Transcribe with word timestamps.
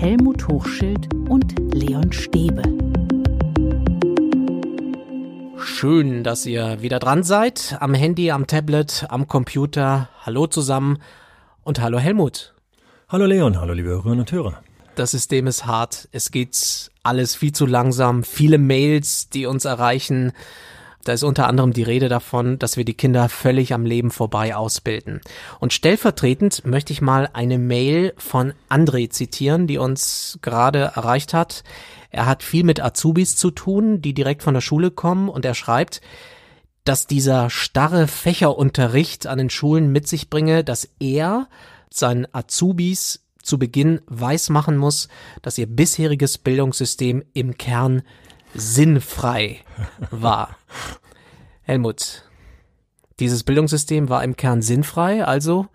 Helmut 0.00 0.46
Hochschild 0.46 1.12
und 1.28 1.56
Leon 1.74 2.12
Stäbe. 2.12 2.62
Schön, 5.58 6.22
dass 6.22 6.46
ihr 6.46 6.80
wieder 6.82 7.00
dran 7.00 7.24
seid. 7.24 7.76
Am 7.80 7.94
Handy, 7.94 8.30
am 8.30 8.46
Tablet, 8.46 9.06
am 9.08 9.26
Computer. 9.26 10.08
Hallo 10.24 10.46
zusammen 10.46 10.98
und 11.64 11.80
hallo 11.80 11.98
Helmut. 11.98 12.54
Hallo 13.08 13.26
Leon, 13.26 13.60
hallo 13.60 13.72
liebe 13.72 13.88
Hörerinnen 13.88 14.20
und 14.20 14.30
Hörer. 14.30 14.62
Das 14.94 15.10
System 15.10 15.48
ist 15.48 15.66
hart. 15.66 16.08
Es 16.12 16.30
geht 16.30 16.92
alles 17.02 17.34
viel 17.34 17.50
zu 17.50 17.66
langsam. 17.66 18.22
Viele 18.22 18.58
Mails, 18.58 19.30
die 19.30 19.46
uns 19.46 19.64
erreichen. 19.64 20.30
Da 21.04 21.12
ist 21.12 21.22
unter 21.22 21.46
anderem 21.46 21.72
die 21.72 21.82
Rede 21.82 22.08
davon, 22.08 22.58
dass 22.58 22.76
wir 22.76 22.84
die 22.84 22.94
Kinder 22.94 23.28
völlig 23.28 23.72
am 23.72 23.84
Leben 23.84 24.10
vorbei 24.10 24.54
ausbilden. 24.54 25.20
Und 25.60 25.72
stellvertretend 25.72 26.66
möchte 26.66 26.92
ich 26.92 27.00
mal 27.00 27.30
eine 27.32 27.58
Mail 27.58 28.12
von 28.18 28.52
André 28.68 29.08
zitieren, 29.10 29.66
die 29.66 29.78
uns 29.78 30.38
gerade 30.42 30.92
erreicht 30.96 31.34
hat. 31.34 31.64
Er 32.10 32.26
hat 32.26 32.42
viel 32.42 32.64
mit 32.64 32.82
Azubis 32.82 33.36
zu 33.36 33.50
tun, 33.50 34.02
die 34.02 34.14
direkt 34.14 34.42
von 34.42 34.54
der 34.54 34.60
Schule 34.60 34.90
kommen 34.90 35.28
und 35.28 35.44
er 35.44 35.54
schreibt, 35.54 36.00
dass 36.84 37.06
dieser 37.06 37.50
starre 37.50 38.06
Fächerunterricht 38.06 39.26
an 39.26 39.38
den 39.38 39.50
Schulen 39.50 39.92
mit 39.92 40.08
sich 40.08 40.30
bringe, 40.30 40.64
dass 40.64 40.88
er 40.98 41.48
seinen 41.90 42.26
Azubis 42.32 43.24
zu 43.42 43.58
Beginn 43.58 44.00
weismachen 44.06 44.76
muss, 44.76 45.08
dass 45.42 45.58
ihr 45.58 45.66
bisheriges 45.66 46.38
Bildungssystem 46.38 47.24
im 47.32 47.56
Kern 47.58 48.02
sinnfrei 48.54 49.58
war. 50.10 50.56
Helmut, 51.62 52.24
dieses 53.20 53.42
Bildungssystem 53.44 54.08
war 54.08 54.24
im 54.24 54.36
Kern 54.36 54.62
sinnfrei, 54.62 55.24
also 55.24 55.68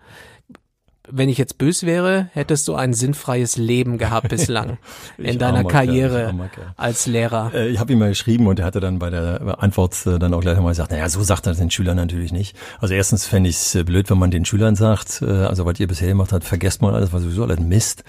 wenn 1.08 1.28
ich 1.28 1.36
jetzt 1.36 1.58
bös 1.58 1.84
wäre, 1.84 2.30
hättest 2.32 2.66
du 2.66 2.74
ein 2.74 2.94
sinnfreies 2.94 3.56
Leben 3.56 3.98
gehabt 3.98 4.28
bislang 4.28 4.78
in 5.18 5.38
deiner 5.38 5.64
Karriere 5.64 6.34
Kerl, 6.54 6.72
als 6.76 7.06
Lehrer. 7.06 7.52
Äh, 7.54 7.68
ich 7.68 7.78
habe 7.78 7.92
ihm 7.92 7.98
mal 7.98 8.08
geschrieben 8.08 8.46
und 8.46 8.58
er 8.58 8.64
hatte 8.64 8.80
dann 8.80 8.98
bei 8.98 9.10
der 9.10 9.62
Antwort 9.62 10.06
äh, 10.06 10.18
dann 10.18 10.32
auch 10.32 10.40
gleich 10.40 10.58
mal 10.58 10.70
gesagt, 10.70 10.90
naja, 10.90 11.08
so 11.08 11.22
sagt 11.22 11.46
er 11.46 11.54
den 11.54 11.70
Schülern 11.70 11.96
natürlich 11.96 12.32
nicht. 12.32 12.56
Also 12.80 12.94
erstens 12.94 13.26
fände 13.26 13.50
ich 13.50 13.56
es 13.56 13.74
äh, 13.74 13.84
blöd, 13.84 14.08
wenn 14.10 14.18
man 14.18 14.30
den 14.30 14.44
Schülern 14.44 14.76
sagt, 14.76 15.22
also 15.22 15.66
was 15.66 15.78
ihr 15.78 15.86
bisher 15.86 16.08
gemacht 16.08 16.32
habt, 16.32 16.44
vergesst 16.44 16.82
mal 16.82 16.94
alles, 16.94 17.12
was 17.12 17.22
sowieso 17.22 17.44
alles 17.44 17.60
Mist. 17.60 18.04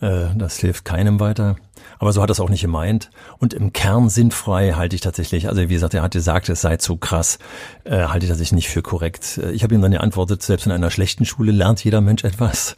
Das 0.00 0.58
hilft 0.58 0.84
keinem 0.84 1.20
weiter. 1.20 1.56
Aber 1.98 2.12
so 2.12 2.22
hat 2.22 2.30
er 2.30 2.32
es 2.32 2.40
auch 2.40 2.50
nicht 2.50 2.62
gemeint. 2.62 3.10
Und 3.38 3.54
im 3.54 3.72
Kern 3.72 4.08
sinnfrei 4.08 4.72
halte 4.72 4.96
ich 4.96 5.02
tatsächlich, 5.02 5.48
also 5.48 5.62
wie 5.62 5.74
gesagt, 5.74 5.94
er 5.94 6.02
hat 6.02 6.12
gesagt, 6.12 6.48
es 6.48 6.60
sei 6.60 6.76
zu 6.76 6.96
krass, 6.96 7.38
äh, 7.84 8.04
halte 8.04 8.26
ich 8.26 8.30
tatsächlich 8.30 8.52
nicht 8.52 8.68
für 8.68 8.82
korrekt. 8.82 9.38
Ich 9.52 9.62
habe 9.62 9.74
ihm 9.74 9.82
dann 9.82 9.92
geantwortet, 9.92 10.42
selbst 10.42 10.66
in 10.66 10.72
einer 10.72 10.90
schlechten 10.90 11.24
Schule 11.24 11.52
lernt 11.52 11.82
jeder 11.84 12.00
Mensch 12.00 12.24
etwas. 12.24 12.76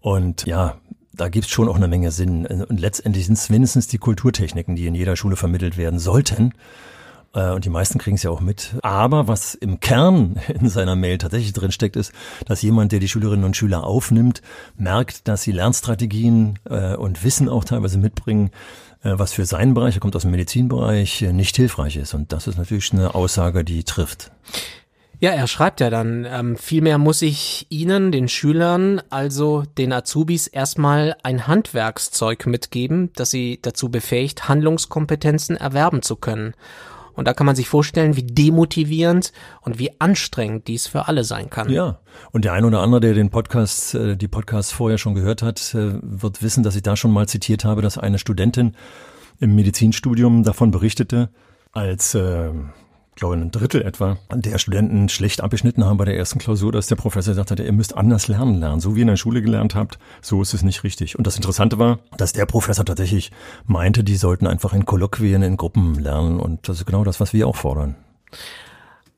Und 0.00 0.46
ja, 0.46 0.76
da 1.12 1.28
gibt's 1.28 1.50
schon 1.50 1.68
auch 1.68 1.76
eine 1.76 1.88
Menge 1.88 2.10
Sinn. 2.10 2.46
Und 2.46 2.80
letztendlich 2.80 3.26
sind 3.26 3.38
es 3.38 3.50
mindestens 3.50 3.86
die 3.86 3.98
Kulturtechniken, 3.98 4.76
die 4.76 4.86
in 4.86 4.94
jeder 4.94 5.16
Schule 5.16 5.36
vermittelt 5.36 5.76
werden 5.76 5.98
sollten. 5.98 6.54
Äh, 7.34 7.50
und 7.50 7.64
die 7.64 7.70
meisten 7.70 7.98
kriegen 7.98 8.16
es 8.16 8.22
ja 8.22 8.30
auch 8.30 8.40
mit. 8.40 8.74
Aber 8.82 9.28
was 9.28 9.54
im 9.54 9.80
Kern 9.80 10.36
in 10.60 10.68
seiner 10.68 10.96
Mail 10.96 11.18
tatsächlich 11.18 11.52
drinsteckt, 11.52 11.96
ist, 11.96 12.12
dass 12.46 12.62
jemand, 12.62 12.92
der 12.92 13.00
die 13.00 13.08
Schülerinnen 13.08 13.44
und 13.44 13.56
Schüler 13.56 13.84
aufnimmt, 13.84 14.42
merkt, 14.76 15.28
dass 15.28 15.42
sie 15.42 15.52
Lernstrategien 15.52 16.58
äh, 16.68 16.94
und 16.94 17.24
Wissen 17.24 17.48
auch 17.48 17.64
teilweise 17.64 17.98
mitbringen, 17.98 18.50
äh, 19.02 19.12
was 19.16 19.32
für 19.32 19.46
seinen 19.46 19.74
Bereich, 19.74 19.94
er 19.94 20.00
kommt 20.00 20.16
aus 20.16 20.22
dem 20.22 20.30
Medizinbereich, 20.30 21.22
nicht 21.32 21.56
hilfreich 21.56 21.96
ist. 21.96 22.14
Und 22.14 22.32
das 22.32 22.46
ist 22.46 22.58
natürlich 22.58 22.92
eine 22.92 23.14
Aussage, 23.14 23.64
die 23.64 23.84
trifft. 23.84 24.30
Ja, 25.22 25.30
er 25.30 25.46
schreibt 25.46 25.78
ja 25.78 25.88
dann, 25.88 26.26
ähm, 26.28 26.56
vielmehr 26.56 26.98
muss 26.98 27.22
ich 27.22 27.68
Ihnen, 27.68 28.10
den 28.10 28.26
Schülern, 28.26 29.00
also 29.08 29.62
den 29.78 29.92
Azubis, 29.92 30.48
erstmal 30.48 31.14
ein 31.22 31.46
Handwerkszeug 31.46 32.46
mitgeben, 32.46 33.12
das 33.14 33.30
sie 33.30 33.60
dazu 33.62 33.88
befähigt, 33.88 34.48
Handlungskompetenzen 34.48 35.56
erwerben 35.56 36.02
zu 36.02 36.16
können. 36.16 36.54
Und 37.14 37.26
da 37.28 37.34
kann 37.34 37.46
man 37.46 37.56
sich 37.56 37.68
vorstellen, 37.68 38.16
wie 38.16 38.22
demotivierend 38.22 39.32
und 39.60 39.78
wie 39.78 39.90
anstrengend 40.00 40.68
dies 40.68 40.86
für 40.86 41.08
alle 41.08 41.24
sein 41.24 41.50
kann. 41.50 41.70
Ja, 41.70 42.00
und 42.30 42.44
der 42.44 42.52
ein 42.52 42.64
oder 42.64 42.80
andere, 42.80 43.00
der 43.00 43.14
den 43.14 43.30
Podcast, 43.30 43.94
äh, 43.94 44.16
die 44.16 44.28
Podcasts 44.28 44.72
vorher 44.72 44.98
schon 44.98 45.14
gehört 45.14 45.42
hat, 45.42 45.74
äh, 45.74 45.92
wird 46.02 46.42
wissen, 46.42 46.62
dass 46.62 46.76
ich 46.76 46.82
da 46.82 46.96
schon 46.96 47.12
mal 47.12 47.28
zitiert 47.28 47.64
habe, 47.64 47.82
dass 47.82 47.98
eine 47.98 48.18
Studentin 48.18 48.76
im 49.40 49.54
Medizinstudium 49.54 50.44
davon 50.44 50.70
berichtete, 50.70 51.30
als 51.72 52.14
äh, 52.14 52.50
glaube 53.16 53.36
ein 53.36 53.50
Drittel 53.50 53.82
etwa, 53.82 54.18
der 54.34 54.58
Studenten 54.58 55.08
schlecht 55.08 55.42
abgeschnitten 55.42 55.84
haben 55.84 55.98
bei 55.98 56.04
der 56.04 56.16
ersten 56.16 56.38
Klausur, 56.38 56.72
dass 56.72 56.86
der 56.86 56.96
Professor 56.96 57.32
gesagt 57.32 57.50
hat, 57.50 57.60
ihr 57.60 57.72
müsst 57.72 57.96
anders 57.96 58.28
lernen 58.28 58.58
lernen. 58.58 58.80
So 58.80 58.94
wie 58.94 59.00
ihr 59.00 59.02
in 59.02 59.08
der 59.08 59.16
Schule 59.16 59.42
gelernt 59.42 59.74
habt, 59.74 59.98
so 60.22 60.40
ist 60.40 60.54
es 60.54 60.62
nicht 60.62 60.82
richtig. 60.82 61.18
Und 61.18 61.26
das 61.26 61.36
Interessante 61.36 61.78
war, 61.78 61.98
dass 62.16 62.32
der 62.32 62.46
Professor 62.46 62.84
tatsächlich 62.84 63.30
meinte, 63.66 64.02
die 64.02 64.16
sollten 64.16 64.46
einfach 64.46 64.72
in 64.72 64.86
Kolloquien, 64.86 65.42
in 65.42 65.56
Gruppen 65.56 65.98
lernen. 65.98 66.40
Und 66.40 66.68
das 66.68 66.78
ist 66.78 66.86
genau 66.86 67.04
das, 67.04 67.20
was 67.20 67.32
wir 67.32 67.46
auch 67.46 67.56
fordern. 67.56 67.96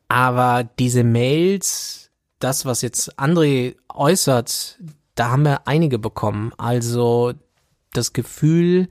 Aber 0.08 0.68
diese 0.78 1.04
Mails, 1.04 2.10
das, 2.40 2.66
was 2.66 2.82
jetzt 2.82 3.18
André 3.18 3.76
äußert, 3.88 4.78
da 5.14 5.30
haben 5.30 5.44
wir 5.44 5.66
einige 5.66 5.98
bekommen. 5.98 6.52
Also 6.58 7.32
das 7.92 8.12
Gefühl, 8.12 8.88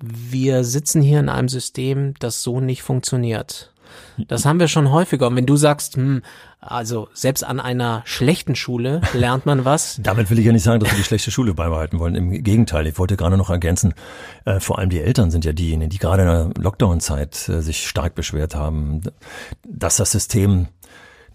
wir 0.00 0.64
sitzen 0.64 1.00
hier 1.00 1.20
in 1.20 1.28
einem 1.28 1.48
System, 1.48 2.14
das 2.18 2.42
so 2.42 2.60
nicht 2.60 2.82
funktioniert. 2.82 3.73
Das 4.28 4.44
haben 4.44 4.60
wir 4.60 4.68
schon 4.68 4.90
häufiger. 4.90 5.26
Und 5.26 5.36
wenn 5.36 5.46
du 5.46 5.56
sagst, 5.56 5.96
hm, 5.96 6.22
also 6.60 7.08
selbst 7.12 7.44
an 7.44 7.60
einer 7.60 8.02
schlechten 8.06 8.54
Schule 8.54 9.00
lernt 9.12 9.46
man 9.46 9.64
was. 9.64 9.98
Damit 10.02 10.30
will 10.30 10.38
ich 10.38 10.46
ja 10.46 10.52
nicht 10.52 10.62
sagen, 10.62 10.80
dass 10.80 10.90
wir 10.90 10.96
die 10.96 11.04
schlechte 11.04 11.30
Schule 11.30 11.54
beibehalten 11.54 11.98
wollen. 11.98 12.14
Im 12.14 12.30
Gegenteil, 12.42 12.86
ich 12.86 12.98
wollte 12.98 13.16
gerade 13.16 13.36
noch 13.36 13.50
ergänzen, 13.50 13.94
äh, 14.44 14.60
vor 14.60 14.78
allem 14.78 14.90
die 14.90 15.00
Eltern 15.00 15.30
sind 15.30 15.44
ja 15.44 15.52
diejenigen, 15.52 15.90
die 15.90 15.98
gerade 15.98 16.22
in 16.22 16.28
der 16.28 16.62
Lockdown-Zeit 16.62 17.48
äh, 17.48 17.60
sich 17.60 17.86
stark 17.86 18.14
beschwert 18.14 18.54
haben, 18.54 19.02
dass 19.66 19.96
das 19.96 20.12
System 20.12 20.68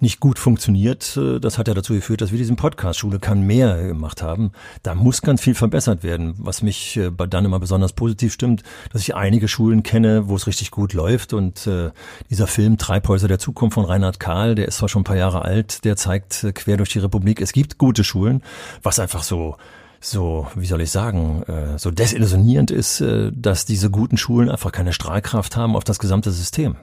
nicht 0.01 0.19
gut 0.19 0.39
funktioniert. 0.39 1.17
Äh, 1.17 1.39
das 1.39 1.57
hat 1.57 1.67
ja 1.67 1.73
dazu 1.73 1.93
geführt, 1.93 2.21
dass 2.21 2.31
wir 2.31 2.37
diesen 2.37 2.55
Podcast 2.55 2.99
Schule 2.99 3.19
kann 3.19 3.41
mehr 3.41 3.81
gemacht 3.87 4.21
haben. 4.21 4.51
Da 4.83 4.95
muss 4.95 5.21
ganz 5.21 5.41
viel 5.41 5.55
verbessert 5.55 6.03
werden. 6.03 6.33
Was 6.37 6.61
mich 6.61 6.97
äh, 6.97 7.11
dann 7.29 7.45
immer 7.45 7.59
besonders 7.59 7.93
positiv 7.93 8.33
stimmt, 8.33 8.63
dass 8.91 9.01
ich 9.01 9.15
einige 9.15 9.47
Schulen 9.47 9.83
kenne, 9.83 10.27
wo 10.27 10.35
es 10.35 10.47
richtig 10.47 10.71
gut 10.71 10.93
läuft. 10.93 11.33
Und 11.33 11.67
äh, 11.67 11.91
dieser 12.29 12.47
Film 12.47 12.77
Treibhäuser 12.77 13.27
der 13.27 13.39
Zukunft 13.39 13.75
von 13.75 13.85
Reinhard 13.85 14.19
Kahl, 14.19 14.55
der 14.55 14.67
ist 14.67 14.77
zwar 14.77 14.89
schon 14.89 15.01
ein 15.01 15.05
paar 15.05 15.17
Jahre 15.17 15.43
alt, 15.43 15.85
der 15.85 15.95
zeigt 15.95 16.45
quer 16.55 16.77
durch 16.77 16.89
die 16.89 16.99
Republik, 16.99 17.41
es 17.41 17.51
gibt 17.51 17.77
gute 17.77 18.03
Schulen, 18.03 18.41
was 18.83 18.99
einfach 18.99 19.23
so 19.23 19.57
so, 20.01 20.47
wie 20.55 20.65
soll 20.65 20.79
ich 20.79 20.91
sagen, 20.91 21.43
so 21.75 21.91
desillusionierend 21.91 22.71
ist, 22.71 23.03
dass 23.33 23.65
diese 23.65 23.89
guten 23.89 24.15
Schulen 24.15 24.49
einfach 24.49 24.71
keine 24.71 24.93
Strahlkraft 24.93 25.57
haben 25.57 25.75
auf 25.75 25.83
das 25.83 25.99
gesamte 25.99 26.31
System. 26.31 26.77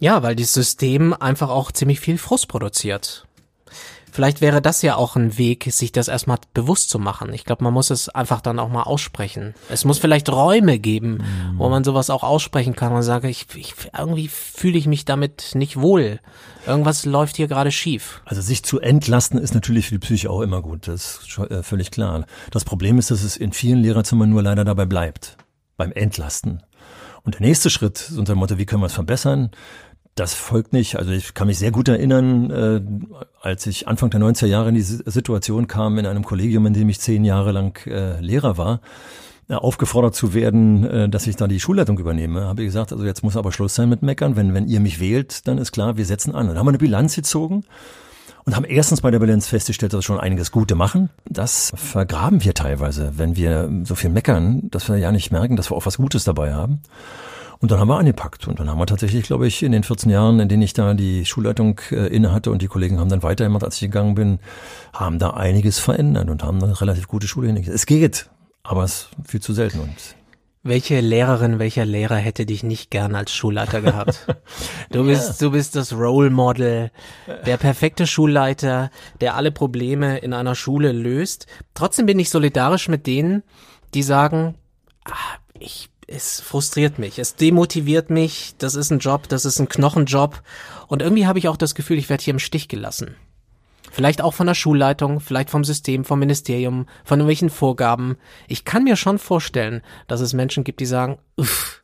Ja, 0.00 0.22
weil 0.22 0.34
dieses 0.34 0.54
System 0.54 1.12
einfach 1.12 1.50
auch 1.50 1.70
ziemlich 1.70 2.00
viel 2.00 2.18
Frust 2.18 2.48
produziert. 2.48 3.26
Vielleicht 4.12 4.40
wäre 4.40 4.60
das 4.60 4.82
ja 4.82 4.96
auch 4.96 5.14
ein 5.14 5.38
Weg, 5.38 5.68
sich 5.70 5.92
das 5.92 6.08
erstmal 6.08 6.38
bewusst 6.52 6.90
zu 6.90 6.98
machen. 6.98 7.32
Ich 7.32 7.44
glaube, 7.44 7.62
man 7.62 7.72
muss 7.72 7.90
es 7.90 8.08
einfach 8.08 8.40
dann 8.40 8.58
auch 8.58 8.68
mal 8.68 8.82
aussprechen. 8.82 9.54
Es 9.68 9.84
muss 9.84 9.98
vielleicht 9.98 10.28
Räume 10.28 10.80
geben, 10.80 11.22
wo 11.56 11.68
man 11.68 11.84
sowas 11.84 12.10
auch 12.10 12.24
aussprechen 12.24 12.74
kann 12.74 12.92
und 12.92 13.02
sage, 13.02 13.28
ich, 13.28 13.46
ich 13.54 13.74
irgendwie 13.96 14.26
fühle 14.26 14.78
ich 14.78 14.86
mich 14.86 15.04
damit 15.04 15.52
nicht 15.54 15.76
wohl. 15.80 16.18
Irgendwas 16.66 17.04
läuft 17.04 17.36
hier 17.36 17.46
gerade 17.46 17.70
schief. 17.70 18.20
Also 18.24 18.42
sich 18.42 18.64
zu 18.64 18.80
entlasten 18.80 19.38
ist 19.38 19.54
natürlich 19.54 19.86
für 19.86 19.94
die 19.94 20.00
Psyche 20.00 20.30
auch 20.30 20.40
immer 20.40 20.60
gut. 20.60 20.88
Das 20.88 21.20
ist 21.22 21.38
äh, 21.38 21.62
völlig 21.62 21.90
klar. 21.90 22.26
Das 22.50 22.64
Problem 22.64 22.98
ist, 22.98 23.12
dass 23.12 23.22
es 23.22 23.36
in 23.36 23.52
vielen 23.52 23.80
Lehrerzimmern 23.80 24.28
nur 24.28 24.42
leider 24.42 24.64
dabei 24.64 24.86
bleibt. 24.86 25.36
Beim 25.76 25.92
Entlasten. 25.92 26.62
Und 27.22 27.34
der 27.34 27.42
nächste 27.42 27.70
Schritt, 27.70 28.10
unter 28.16 28.34
dem 28.34 28.38
Motto, 28.38 28.58
wie 28.58 28.66
können 28.66 28.82
wir 28.82 28.86
es 28.86 28.94
verbessern? 28.94 29.50
Das 30.14 30.34
folgt 30.34 30.72
nicht. 30.72 30.96
Also 30.96 31.12
ich 31.12 31.34
kann 31.34 31.46
mich 31.46 31.58
sehr 31.58 31.70
gut 31.70 31.88
erinnern, 31.88 32.50
äh, 32.50 32.80
als 33.40 33.66
ich 33.66 33.88
Anfang 33.88 34.10
der 34.10 34.20
90er 34.20 34.46
Jahre 34.46 34.68
in 34.68 34.74
die 34.74 34.82
Situation 34.82 35.66
kam, 35.66 35.98
in 35.98 36.06
einem 36.06 36.24
Kollegium, 36.24 36.66
in 36.66 36.74
dem 36.74 36.88
ich 36.88 37.00
zehn 37.00 37.24
Jahre 37.24 37.52
lang 37.52 37.86
äh, 37.86 38.20
Lehrer 38.20 38.58
war, 38.58 38.80
äh, 39.48 39.54
aufgefordert 39.54 40.14
zu 40.14 40.34
werden, 40.34 40.84
äh, 40.84 41.08
dass 41.08 41.26
ich 41.26 41.36
da 41.36 41.48
die 41.48 41.60
Schulleitung 41.60 41.98
übernehme, 41.98 42.44
habe 42.44 42.62
ich 42.62 42.68
gesagt, 42.68 42.92
also 42.92 43.04
jetzt 43.04 43.22
muss 43.22 43.36
aber 43.36 43.50
Schluss 43.50 43.74
sein 43.74 43.88
mit 43.88 44.02
Meckern. 44.02 44.36
Wenn, 44.36 44.52
wenn 44.52 44.68
ihr 44.68 44.80
mich 44.80 45.00
wählt, 45.00 45.46
dann 45.48 45.58
ist 45.58 45.72
klar, 45.72 45.96
wir 45.96 46.04
setzen 46.04 46.34
an. 46.34 46.42
Und 46.42 46.48
dann 46.48 46.58
haben 46.58 46.66
wir 46.66 46.70
eine 46.70 46.78
Bilanz 46.78 47.14
gezogen 47.14 47.64
und 48.44 48.56
haben 48.56 48.64
erstens 48.64 49.00
bei 49.00 49.10
der 49.10 49.18
Bilanz 49.18 49.48
festgestellt, 49.48 49.92
dass 49.92 49.98
wir 49.98 50.02
schon 50.02 50.20
einiges 50.20 50.50
Gute 50.50 50.74
machen. 50.74 51.10
Das 51.28 51.72
vergraben 51.74 52.44
wir 52.44 52.54
teilweise, 52.54 53.12
wenn 53.16 53.36
wir 53.36 53.70
so 53.84 53.94
viel 53.94 54.10
meckern, 54.10 54.70
dass 54.70 54.88
wir 54.88 54.96
ja 54.98 55.12
nicht 55.12 55.30
merken, 55.30 55.56
dass 55.56 55.70
wir 55.70 55.76
auch 55.76 55.86
was 55.86 55.96
Gutes 55.96 56.24
dabei 56.24 56.54
haben. 56.54 56.82
Und 57.60 57.70
dann 57.70 57.78
haben 57.78 57.88
wir 57.88 57.98
angepackt. 57.98 58.48
Und 58.48 58.58
dann 58.58 58.70
haben 58.70 58.78
wir 58.78 58.86
tatsächlich, 58.86 59.24
glaube 59.24 59.46
ich, 59.46 59.62
in 59.62 59.72
den 59.72 59.82
14 59.84 60.10
Jahren, 60.10 60.40
in 60.40 60.48
denen 60.48 60.62
ich 60.62 60.72
da 60.72 60.94
die 60.94 61.26
Schulleitung 61.26 61.80
äh, 61.90 62.06
inne 62.06 62.32
hatte 62.32 62.50
und 62.50 62.62
die 62.62 62.68
Kollegen 62.68 62.98
haben 62.98 63.10
dann 63.10 63.22
weitergemacht, 63.22 63.64
als 63.64 63.76
ich 63.76 63.82
gegangen 63.82 64.14
bin, 64.14 64.38
haben 64.94 65.18
da 65.18 65.30
einiges 65.30 65.78
verändert 65.78 66.30
und 66.30 66.42
haben 66.42 66.62
eine 66.62 66.80
relativ 66.80 67.06
gute 67.06 67.28
Schule 67.28 67.48
hingekriegt. 67.48 67.74
Es 67.74 67.86
geht, 67.86 68.30
aber 68.62 68.84
es 68.84 68.92
ist 68.92 69.30
viel 69.30 69.40
zu 69.40 69.52
selten 69.52 69.80
und 69.80 69.94
welche 70.62 71.00
Lehrerin, 71.00 71.58
welcher 71.58 71.86
Lehrer 71.86 72.16
hätte 72.16 72.44
dich 72.44 72.62
nicht 72.62 72.90
gern 72.90 73.14
als 73.14 73.32
Schulleiter 73.32 73.80
gehabt? 73.80 74.26
Du 74.92 75.04
bist, 75.04 75.40
du 75.40 75.52
bist 75.52 75.76
das 75.76 75.92
Role 75.92 76.30
Model, 76.30 76.90
der 77.46 77.56
perfekte 77.58 78.08
Schulleiter, 78.08 78.90
der 79.20 79.36
alle 79.36 79.52
Probleme 79.52 80.18
in 80.18 80.32
einer 80.32 80.56
Schule 80.56 80.90
löst. 80.90 81.46
Trotzdem 81.74 82.06
bin 82.06 82.18
ich 82.18 82.28
solidarisch 82.28 82.88
mit 82.88 83.06
denen, 83.06 83.44
die 83.94 84.02
sagen, 84.02 84.56
ah, 85.04 85.38
ich 85.60 85.89
es 86.10 86.40
frustriert 86.40 86.98
mich, 86.98 87.18
es 87.18 87.36
demotiviert 87.36 88.10
mich, 88.10 88.54
das 88.58 88.74
ist 88.74 88.90
ein 88.90 88.98
Job, 88.98 89.28
das 89.28 89.44
ist 89.44 89.60
ein 89.60 89.68
Knochenjob 89.68 90.42
und 90.88 91.02
irgendwie 91.02 91.26
habe 91.26 91.38
ich 91.38 91.48
auch 91.48 91.56
das 91.56 91.76
Gefühl, 91.76 91.98
ich 91.98 92.10
werde 92.10 92.24
hier 92.24 92.34
im 92.34 92.40
Stich 92.40 92.68
gelassen. 92.68 93.14
Vielleicht 93.92 94.20
auch 94.20 94.34
von 94.34 94.46
der 94.46 94.54
Schulleitung, 94.54 95.20
vielleicht 95.20 95.50
vom 95.50 95.64
System, 95.64 96.04
vom 96.04 96.18
Ministerium, 96.18 96.86
von 97.04 97.18
irgendwelchen 97.18 97.50
Vorgaben. 97.50 98.16
Ich 98.46 98.64
kann 98.64 98.84
mir 98.84 98.96
schon 98.96 99.18
vorstellen, 99.18 99.82
dass 100.06 100.20
es 100.20 100.32
Menschen 100.32 100.64
gibt, 100.64 100.80
die 100.80 100.86
sagen, 100.86 101.18
uff. 101.36 101.79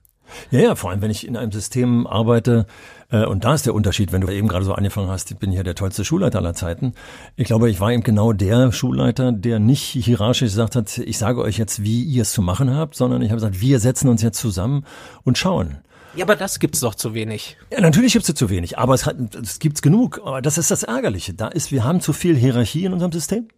Ja, 0.50 0.60
ja, 0.60 0.74
vor 0.74 0.90
allem, 0.90 1.02
wenn 1.02 1.10
ich 1.10 1.26
in 1.26 1.36
einem 1.36 1.52
System 1.52 2.06
arbeite, 2.06 2.66
äh, 3.10 3.24
und 3.24 3.44
da 3.44 3.54
ist 3.54 3.66
der 3.66 3.74
Unterschied, 3.74 4.12
wenn 4.12 4.20
du 4.20 4.28
eben 4.28 4.48
gerade 4.48 4.64
so 4.64 4.72
angefangen 4.72 5.08
hast, 5.08 5.30
ich 5.30 5.36
bin 5.36 5.52
hier 5.52 5.64
der 5.64 5.74
tollste 5.74 6.04
Schulleiter 6.04 6.38
aller 6.38 6.54
Zeiten. 6.54 6.94
Ich 7.36 7.46
glaube, 7.46 7.70
ich 7.70 7.80
war 7.80 7.92
eben 7.92 8.02
genau 8.02 8.32
der 8.32 8.72
Schulleiter, 8.72 9.32
der 9.32 9.58
nicht 9.58 9.82
hierarchisch 9.82 10.50
gesagt 10.50 10.76
hat, 10.76 10.98
ich 10.98 11.18
sage 11.18 11.40
euch 11.40 11.58
jetzt, 11.58 11.82
wie 11.82 12.02
ihr 12.02 12.22
es 12.22 12.32
zu 12.32 12.42
machen 12.42 12.74
habt, 12.74 12.94
sondern 12.94 13.22
ich 13.22 13.30
habe 13.30 13.36
gesagt, 13.36 13.60
wir 13.60 13.80
setzen 13.80 14.08
uns 14.08 14.22
jetzt 14.22 14.38
zusammen 14.38 14.84
und 15.24 15.38
schauen. 15.38 15.78
Ja, 16.16 16.24
aber 16.24 16.34
das 16.34 16.58
gibt's 16.58 16.80
doch 16.80 16.94
zu 16.94 17.12
wenig. 17.12 17.58
Ja, 17.70 17.80
natürlich 17.80 18.14
gibt's 18.14 18.32
zu 18.32 18.48
wenig, 18.48 18.78
aber 18.78 18.94
es, 18.94 19.04
hat, 19.04 19.16
es 19.34 19.58
gibt's 19.58 19.82
genug. 19.82 20.22
Aber 20.24 20.40
das 20.40 20.56
ist 20.56 20.70
das 20.70 20.82
Ärgerliche. 20.82 21.34
Da 21.34 21.48
ist, 21.48 21.72
wir 21.72 21.84
haben 21.84 22.00
zu 22.00 22.14
viel 22.14 22.34
Hierarchie 22.36 22.86
in 22.86 22.94
unserem 22.94 23.12
System. 23.12 23.48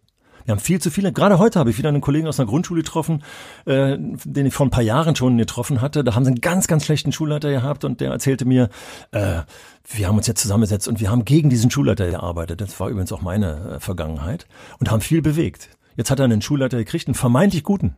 Wir 0.45 0.51
haben 0.51 0.59
viel 0.59 0.79
zu 0.79 0.89
viele. 0.89 1.11
Gerade 1.11 1.39
heute 1.39 1.59
habe 1.59 1.69
ich 1.69 1.77
wieder 1.77 1.89
einen 1.89 2.01
Kollegen 2.01 2.27
aus 2.27 2.39
einer 2.39 2.47
Grundschule 2.47 2.81
getroffen, 2.81 3.23
äh, 3.65 3.97
den 3.97 4.45
ich 4.45 4.53
vor 4.53 4.65
ein 4.65 4.71
paar 4.71 4.83
Jahren 4.83 5.15
schon 5.15 5.37
getroffen 5.37 5.81
hatte. 5.81 6.03
Da 6.03 6.15
haben 6.15 6.25
sie 6.25 6.31
einen 6.31 6.41
ganz, 6.41 6.67
ganz 6.67 6.85
schlechten 6.85 7.11
Schulleiter 7.11 7.51
gehabt 7.51 7.85
und 7.85 8.01
der 8.01 8.11
erzählte 8.11 8.45
mir, 8.45 8.69
äh, 9.11 9.41
wir 9.87 10.07
haben 10.07 10.17
uns 10.17 10.27
jetzt 10.27 10.41
zusammengesetzt 10.41 10.87
und 10.87 10.99
wir 10.99 11.09
haben 11.09 11.25
gegen 11.25 11.49
diesen 11.49 11.71
Schulleiter 11.71 12.09
gearbeitet. 12.09 12.61
Das 12.61 12.79
war 12.79 12.89
übrigens 12.89 13.11
auch 13.11 13.21
meine 13.21 13.75
äh, 13.75 13.79
Vergangenheit 13.79 14.47
und 14.79 14.91
haben 14.91 15.01
viel 15.01 15.21
bewegt. 15.21 15.69
Jetzt 15.95 16.11
hat 16.11 16.19
er 16.19 16.25
einen 16.25 16.41
Schulleiter 16.41 16.77
gekriegt, 16.77 17.07
einen 17.07 17.15
vermeintlich 17.15 17.63
guten, 17.63 17.95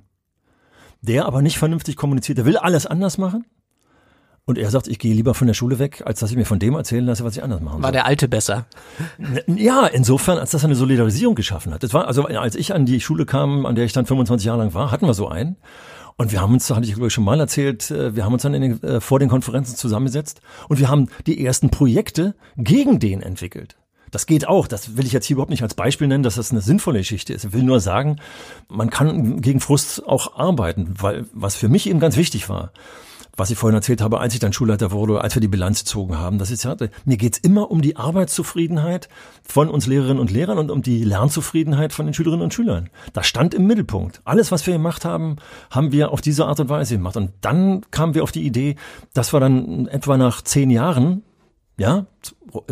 der 1.01 1.25
aber 1.25 1.41
nicht 1.41 1.57
vernünftig 1.57 1.95
kommuniziert. 1.95 2.37
Der 2.37 2.45
will 2.45 2.57
alles 2.57 2.85
anders 2.85 3.17
machen 3.17 3.45
und 4.45 4.57
er 4.57 4.69
sagt, 4.71 4.87
ich 4.87 4.99
gehe 4.99 5.13
lieber 5.13 5.33
von 5.33 5.47
der 5.47 5.53
Schule 5.53 5.79
weg, 5.79 6.03
als 6.05 6.19
dass 6.19 6.31
ich 6.31 6.37
mir 6.37 6.45
von 6.45 6.59
dem 6.59 6.73
erzählen 6.73 7.05
lasse, 7.05 7.23
was 7.23 7.37
ich 7.37 7.43
anders 7.43 7.61
machen 7.61 7.75
soll. 7.75 7.83
War 7.83 7.91
der 7.91 8.05
Alte 8.05 8.27
besser? 8.27 8.65
Ja, 9.47 9.85
insofern, 9.85 10.39
als 10.39 10.51
dass 10.51 10.63
er 10.63 10.65
eine 10.65 10.75
Solidarisierung 10.75 11.35
geschaffen 11.35 11.73
hat. 11.73 11.83
Das 11.83 11.93
war, 11.93 12.07
also 12.07 12.25
als 12.25 12.55
ich 12.55 12.73
an 12.73 12.85
die 12.85 12.99
Schule 12.99 13.25
kam, 13.25 13.65
an 13.65 13.75
der 13.75 13.85
ich 13.85 13.93
dann 13.93 14.05
25 14.05 14.45
Jahre 14.45 14.59
lang 14.59 14.73
war, 14.73 14.91
hatten 14.91 15.05
wir 15.05 15.13
so 15.13 15.27
einen. 15.27 15.57
Und 16.17 16.31
wir 16.31 16.41
haben 16.41 16.53
uns, 16.53 16.67
da 16.67 16.75
hatte 16.75 16.85
ich 16.85 16.93
glaube 16.93 17.07
ich 17.07 17.13
schon 17.13 17.23
mal 17.23 17.39
erzählt, 17.39 17.89
äh, 17.91 18.15
wir 18.15 18.25
haben 18.25 18.33
uns 18.33 18.41
dann 18.41 18.53
in 18.53 18.61
den, 18.61 18.83
äh, 18.83 18.99
vor 18.99 19.19
den 19.19 19.29
Konferenzen 19.29 19.75
zusammengesetzt 19.75 20.41
und 20.69 20.79
wir 20.79 20.89
haben 20.89 21.07
die 21.25 21.43
ersten 21.43 21.69
Projekte 21.69 22.35
gegen 22.57 22.99
den 22.99 23.21
entwickelt. 23.21 23.77
Das 24.11 24.25
geht 24.25 24.47
auch. 24.47 24.67
Das 24.67 24.97
will 24.97 25.05
ich 25.05 25.13
jetzt 25.13 25.25
hier 25.25 25.35
überhaupt 25.35 25.51
nicht 25.51 25.63
als 25.63 25.73
Beispiel 25.73 26.07
nennen, 26.07 26.23
dass 26.23 26.35
das 26.35 26.51
eine 26.51 26.61
sinnvolle 26.61 26.99
Geschichte 26.99 27.33
ist. 27.33 27.45
Ich 27.45 27.53
will 27.53 27.63
nur 27.63 27.79
sagen, 27.79 28.17
man 28.67 28.89
kann 28.89 29.39
gegen 29.39 29.61
Frust 29.61 30.05
auch 30.05 30.35
arbeiten, 30.37 30.95
weil 30.99 31.25
was 31.31 31.55
für 31.55 31.69
mich 31.69 31.89
eben 31.89 32.01
ganz 32.01 32.17
wichtig 32.17 32.49
war 32.49 32.71
was 33.41 33.49
ich 33.49 33.57
vorhin 33.57 33.75
erzählt 33.75 34.01
habe, 34.01 34.19
als 34.19 34.35
ich 34.35 34.39
dann 34.39 34.53
Schulleiter 34.53 34.91
wurde, 34.91 35.19
als 35.19 35.35
wir 35.35 35.41
die 35.41 35.47
Bilanz 35.47 35.79
gezogen 35.79 36.15
haben. 36.19 36.37
Das 36.37 36.51
ist 36.51 36.63
ja, 36.63 36.75
mir 37.05 37.17
geht's 37.17 37.39
immer 37.39 37.71
um 37.71 37.81
die 37.81 37.95
Arbeitszufriedenheit 37.97 39.09
von 39.43 39.67
uns 39.67 39.87
Lehrerinnen 39.87 40.19
und 40.19 40.29
Lehrern 40.29 40.59
und 40.59 40.69
um 40.69 40.83
die 40.83 41.03
Lernzufriedenheit 41.03 41.91
von 41.91 42.05
den 42.05 42.13
Schülerinnen 42.13 42.43
und 42.43 42.53
Schülern. 42.53 42.91
Das 43.13 43.25
stand 43.25 43.55
im 43.55 43.65
Mittelpunkt. 43.65 44.21
Alles, 44.25 44.51
was 44.51 44.67
wir 44.67 44.73
gemacht 44.73 45.05
haben, 45.05 45.37
haben 45.71 45.91
wir 45.91 46.11
auf 46.11 46.21
diese 46.21 46.45
Art 46.45 46.59
und 46.59 46.69
Weise 46.69 46.97
gemacht. 46.97 47.17
Und 47.17 47.31
dann 47.41 47.81
kamen 47.89 48.13
wir 48.13 48.21
auf 48.21 48.31
die 48.31 48.45
Idee, 48.45 48.75
dass 49.15 49.33
wir 49.33 49.39
dann 49.39 49.87
etwa 49.87 50.17
nach 50.17 50.43
zehn 50.43 50.69
Jahren 50.69 51.23
ja, 51.77 52.05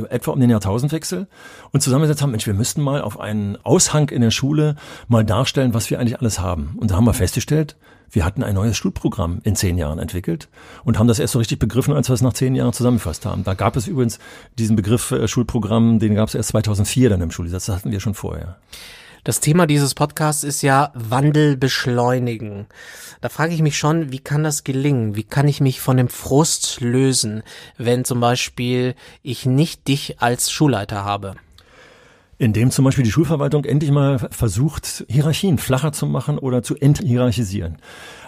etwa 0.09 0.31
um 0.31 0.39
den 0.39 0.51
Jahrtausendwechsel 0.51 1.27
und 1.71 1.81
zusammengesetzt 1.81 2.21
haben, 2.21 2.29
Mensch, 2.29 2.45
wir 2.45 2.53
müssten 2.53 2.83
mal 2.83 3.01
auf 3.01 3.19
einen 3.19 3.57
Aushang 3.63 4.09
in 4.09 4.21
der 4.21 4.29
Schule 4.29 4.75
mal 5.07 5.25
darstellen, 5.25 5.73
was 5.73 5.89
wir 5.89 5.99
eigentlich 5.99 6.19
alles 6.19 6.39
haben. 6.39 6.75
Und 6.77 6.91
da 6.91 6.95
haben 6.95 7.05
wir 7.05 7.15
festgestellt, 7.15 7.75
wir 8.11 8.25
hatten 8.25 8.43
ein 8.43 8.55
neues 8.55 8.77
Schulprogramm 8.77 9.39
in 9.43 9.55
zehn 9.55 9.77
Jahren 9.77 9.99
entwickelt 9.99 10.49
und 10.83 10.97
haben 10.97 11.07
das 11.07 11.19
erst 11.19 11.33
so 11.33 11.39
richtig 11.39 11.59
begriffen, 11.59 11.93
als 11.93 12.09
wir 12.09 12.13
es 12.13 12.21
nach 12.21 12.33
zehn 12.33 12.55
Jahren 12.55 12.73
zusammengefasst 12.73 13.25
haben. 13.25 13.43
Da 13.43 13.53
gab 13.53 13.75
es 13.75 13.87
übrigens 13.87 14.19
diesen 14.57 14.75
Begriff 14.75 15.11
äh, 15.11 15.27
Schulprogramm, 15.27 15.99
den 15.99 16.15
gab 16.15 16.29
es 16.29 16.35
erst 16.35 16.49
2004 16.49 17.09
dann 17.09 17.21
im 17.21 17.31
Schulgesetz. 17.31 17.65
Das 17.65 17.77
hatten 17.77 17.91
wir 17.91 17.99
schon 17.99 18.13
vorher. 18.13 18.57
Das 19.25 19.41
Thema 19.41 19.67
dieses 19.67 19.95
Podcasts 19.95 20.43
ist 20.43 20.61
ja 20.61 20.91
Wandel 20.95 21.57
beschleunigen. 21.57 22.67
Da 23.19 23.27
frage 23.27 23.53
ich 23.53 23.61
mich 23.61 23.77
schon, 23.77 24.13
wie 24.13 24.19
kann 24.19 24.43
das 24.45 24.63
gelingen? 24.63 25.15
Wie 25.15 25.23
kann 25.23 25.47
ich 25.47 25.59
mich 25.59 25.81
von 25.81 25.97
dem 25.97 26.07
Frust 26.07 26.79
lösen, 26.79 27.43
wenn 27.77 28.05
zum 28.05 28.21
Beispiel 28.21 28.95
ich 29.21 29.45
nicht 29.45 29.89
dich 29.89 30.21
als 30.21 30.51
Schulleiter 30.51 31.03
habe? 31.03 31.35
Indem 32.41 32.71
zum 32.71 32.85
Beispiel 32.85 33.03
die 33.03 33.11
Schulverwaltung 33.11 33.65
endlich 33.65 33.91
mal 33.91 34.17
versucht, 34.17 35.05
Hierarchien 35.09 35.57
flacher 35.57 35.91
zu 35.91 36.05
machen 36.07 36.37
oder 36.37 36.63
zu 36.63 36.75
enthierarchisieren. 36.75 37.77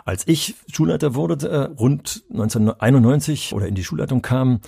Als 0.04 0.28
ich 0.28 0.56
Schulleiter 0.72 1.16
wurde, 1.16 1.48
äh, 1.48 1.58
rund 1.80 2.24
1991 2.30 3.54
oder 3.54 3.68
in 3.68 3.76
die 3.76 3.86
Schulleitung 3.86 4.22
kam, 4.22 4.60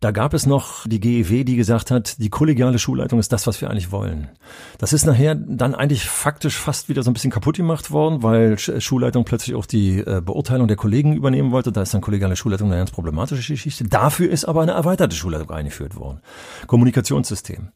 da 0.00 0.12
gab 0.12 0.32
es 0.32 0.46
noch 0.46 0.86
die 0.86 1.00
GEW, 1.00 1.42
die 1.42 1.56
gesagt 1.56 1.90
hat, 1.90 2.20
die 2.20 2.30
kollegiale 2.30 2.78
Schulleitung 2.78 3.18
ist 3.18 3.32
das, 3.32 3.48
was 3.48 3.60
wir 3.60 3.68
eigentlich 3.68 3.90
wollen. 3.90 4.28
Das 4.78 4.92
ist 4.92 5.06
nachher 5.06 5.34
dann 5.34 5.74
eigentlich 5.74 6.04
faktisch 6.04 6.56
fast 6.56 6.88
wieder 6.88 7.02
so 7.02 7.10
ein 7.10 7.14
bisschen 7.14 7.32
kaputt 7.32 7.56
gemacht 7.56 7.90
worden, 7.90 8.22
weil 8.22 8.58
Schulleitung 8.58 9.24
plötzlich 9.24 9.56
auch 9.56 9.66
die 9.66 9.98
äh, 9.98 10.22
Beurteilung 10.24 10.68
der 10.68 10.76
Kollegen 10.76 11.16
übernehmen 11.16 11.50
wollte. 11.50 11.72
Da 11.72 11.82
ist 11.82 11.94
dann 11.94 12.00
kollegiale 12.00 12.36
Schulleitung 12.36 12.68
eine 12.68 12.78
ganz 12.78 12.92
problematische 12.92 13.52
Geschichte. 13.52 13.84
Dafür 13.88 14.30
ist 14.30 14.44
aber 14.44 14.62
eine 14.62 14.72
erweiterte 14.72 15.16
Schulleitung 15.16 15.50
eingeführt 15.50 15.96
worden. 15.96 16.20
Kommunikationssystem. 16.68 17.68